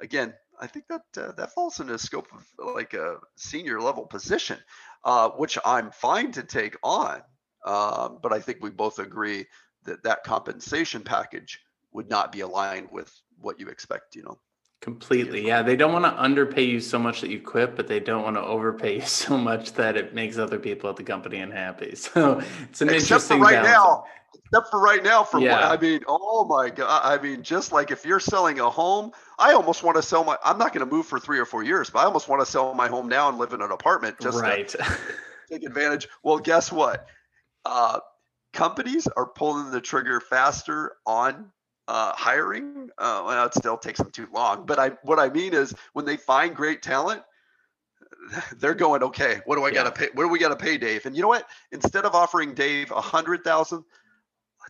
[0.00, 4.06] again, I think that uh, that falls into the scope of like a senior level
[4.06, 4.58] position,
[5.04, 7.22] uh, which I'm fine to take on.
[7.66, 9.46] Um, but I think we both agree
[9.84, 11.60] that that compensation package
[11.92, 14.14] would not be aligned with what you expect.
[14.14, 14.38] You know.
[14.84, 15.46] Completely.
[15.46, 15.62] Yeah.
[15.62, 18.36] They don't want to underpay you so much that you quit, but they don't want
[18.36, 21.94] to overpay you so much that it makes other people at the company unhappy.
[21.94, 23.68] So it's an Except interesting right balance.
[23.72, 24.04] now.
[24.54, 25.68] Except for right now, for yeah.
[25.68, 27.00] I mean, oh my god!
[27.02, 30.38] I mean, just like if you're selling a home, I almost want to sell my.
[30.44, 32.46] I'm not going to move for three or four years, but I almost want to
[32.46, 34.68] sell my home now and live in an apartment just right.
[34.68, 34.78] to
[35.50, 36.06] take advantage.
[36.22, 37.08] Well, guess what?
[37.64, 37.98] Uh,
[38.52, 41.50] companies are pulling the trigger faster on
[41.88, 42.90] uh, hiring.
[42.96, 44.66] Uh, well, it still takes them too long.
[44.66, 47.24] But I, what I mean is, when they find great talent,
[48.58, 49.74] they're going, okay, what do I yeah.
[49.74, 50.08] got to pay?
[50.14, 51.06] What do we got to pay Dave?
[51.06, 51.48] And you know what?
[51.72, 53.82] Instead of offering Dave a hundred thousand,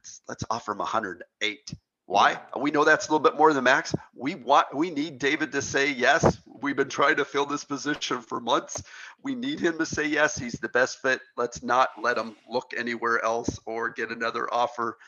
[0.04, 1.72] let's let's offer him hundred eight.
[2.06, 2.32] Why?
[2.32, 2.60] Yeah.
[2.60, 3.94] We know that's a little bit more than max.
[4.14, 6.38] We want we need David to say yes.
[6.46, 8.82] We've been trying to fill this position for months.
[9.22, 10.36] We need him to say yes.
[10.36, 11.20] He's the best fit.
[11.36, 14.98] Let's not let him look anywhere else or get another offer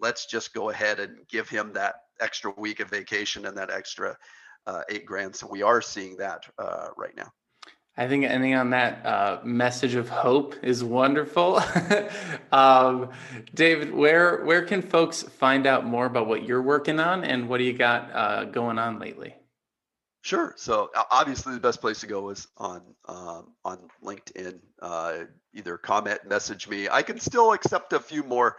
[0.00, 4.16] let's just go ahead and give him that extra week of vacation and that extra
[4.66, 5.34] uh, eight grand.
[5.34, 7.30] So we are seeing that uh, right now.
[7.96, 11.62] I think ending on that uh, message of hope is wonderful.
[12.52, 13.10] um,
[13.54, 17.58] David, where where can folks find out more about what you're working on and what
[17.58, 19.36] do you got uh, going on lately?
[20.22, 20.54] Sure.
[20.56, 24.58] So obviously, the best place to go is on um, on LinkedIn.
[24.82, 26.88] Uh, either comment, message me.
[26.88, 28.56] I can still accept a few more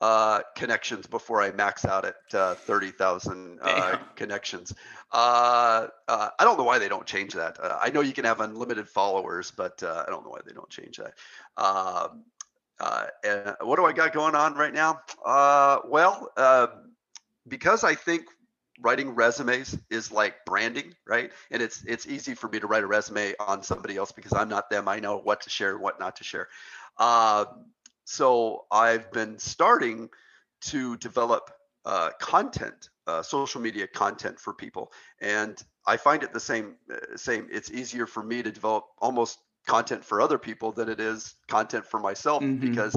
[0.00, 4.74] uh, connections before I max out at uh, 30,000 uh, connections.
[5.12, 7.58] Uh, uh, I don't know why they don't change that.
[7.62, 10.70] Uh, I know you can have unlimited followers, but I don't know why they don't
[10.70, 11.14] change that.
[11.56, 12.24] Um,
[13.24, 15.00] and what do I got going on right now?
[15.24, 16.30] Uh, well,
[17.48, 18.24] because I think
[18.80, 21.32] writing resumes is like branding, right?
[21.50, 24.48] And it's it's easy for me to write a resume on somebody else because I'm
[24.48, 24.88] not them.
[24.88, 26.48] I know what to share, what not to share.
[26.98, 27.46] Uh,
[28.08, 30.08] so I've been starting
[30.62, 31.50] to develop
[31.84, 34.90] uh, content, uh, social media content for people,
[35.20, 36.76] and I find it the same.
[36.90, 37.48] Uh, same.
[37.52, 41.84] It's easier for me to develop almost content for other people than it is content
[41.84, 42.70] for myself mm-hmm.
[42.70, 42.96] because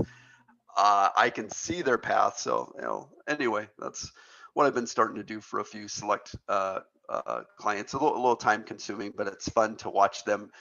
[0.78, 2.40] uh, I can see their path.
[2.40, 4.10] So you know, anyway, that's
[4.54, 7.92] what I've been starting to do for a few select uh, uh, clients.
[7.92, 10.52] A little, a little time consuming, but it's fun to watch them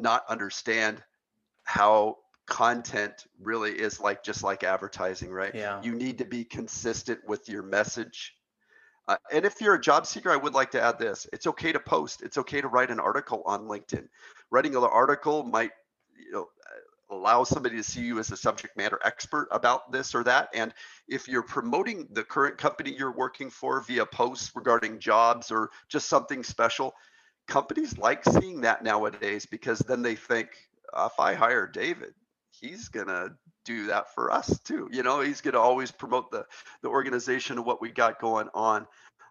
[0.00, 1.00] not understand
[1.62, 2.16] how
[2.48, 5.54] content really is like just like advertising, right?
[5.54, 5.80] Yeah.
[5.82, 8.34] You need to be consistent with your message.
[9.06, 11.72] Uh, and if you're a job seeker, I would like to add this: it's okay
[11.72, 12.22] to post.
[12.22, 14.08] It's okay to write an article on LinkedIn.
[14.50, 15.70] Writing an article might,
[16.18, 16.48] you know,
[17.10, 20.48] allow somebody to see you as a subject matter expert about this or that.
[20.54, 20.74] And
[21.06, 26.08] if you're promoting the current company you're working for via posts regarding jobs or just
[26.08, 26.94] something special,
[27.46, 30.50] companies like seeing that nowadays because then they think
[30.96, 32.14] if I hire David,
[32.60, 33.30] he's gonna
[33.64, 34.88] do that for us too.
[34.90, 36.46] You know, he's gonna always promote the
[36.82, 38.86] the organization and what we got going on.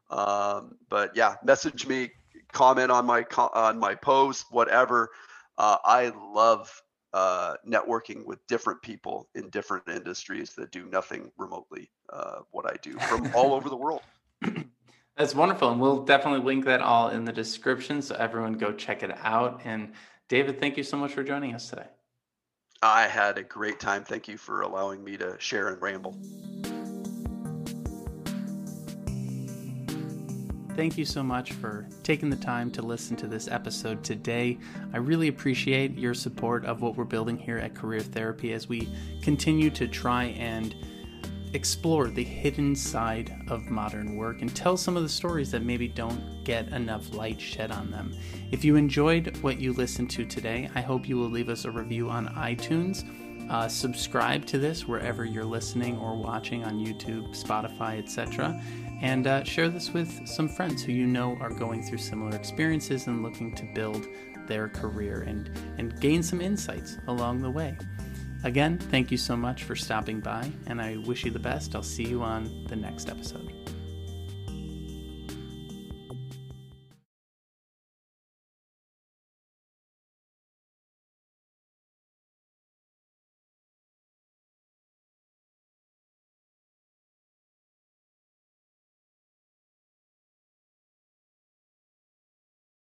[0.09, 2.11] Um, but yeah, message me,
[2.51, 5.09] comment on my on my post, whatever.
[5.57, 6.82] Uh, I love
[7.13, 12.75] uh, networking with different people in different industries that do nothing remotely uh, what I
[12.82, 14.01] do from all over the world.
[15.17, 15.71] That's wonderful.
[15.71, 18.03] And we'll definitely link that all in the description.
[18.03, 19.61] So everyone go check it out.
[19.65, 19.93] And
[20.30, 21.88] David, thank you so much for joining us today.
[22.82, 24.03] I had a great time.
[24.03, 26.15] Thank you for allowing me to share and ramble.
[30.75, 34.59] Thank you so much for taking the time to listen to this episode today.
[34.93, 38.88] I really appreciate your support of what we're building here at Career Therapy as we
[39.23, 40.75] continue to try and
[41.58, 45.88] explore the hidden side of modern work and tell some of the stories that maybe
[45.88, 48.16] don't get enough light shed on them.
[48.51, 51.72] If you enjoyed what you listened to today, I hope you will leave us a
[51.72, 53.03] review on iTunes.
[53.49, 58.62] Uh, subscribe to this wherever you're listening or watching on YouTube, Spotify, etc.
[59.01, 63.08] And uh, share this with some friends who you know are going through similar experiences
[63.08, 64.05] and looking to build
[64.45, 65.49] their career and,
[65.80, 67.76] and gain some insights along the way.
[68.43, 71.75] Again, thank you so much for stopping by, and I wish you the best.
[71.75, 73.57] I'll see you on the next episode.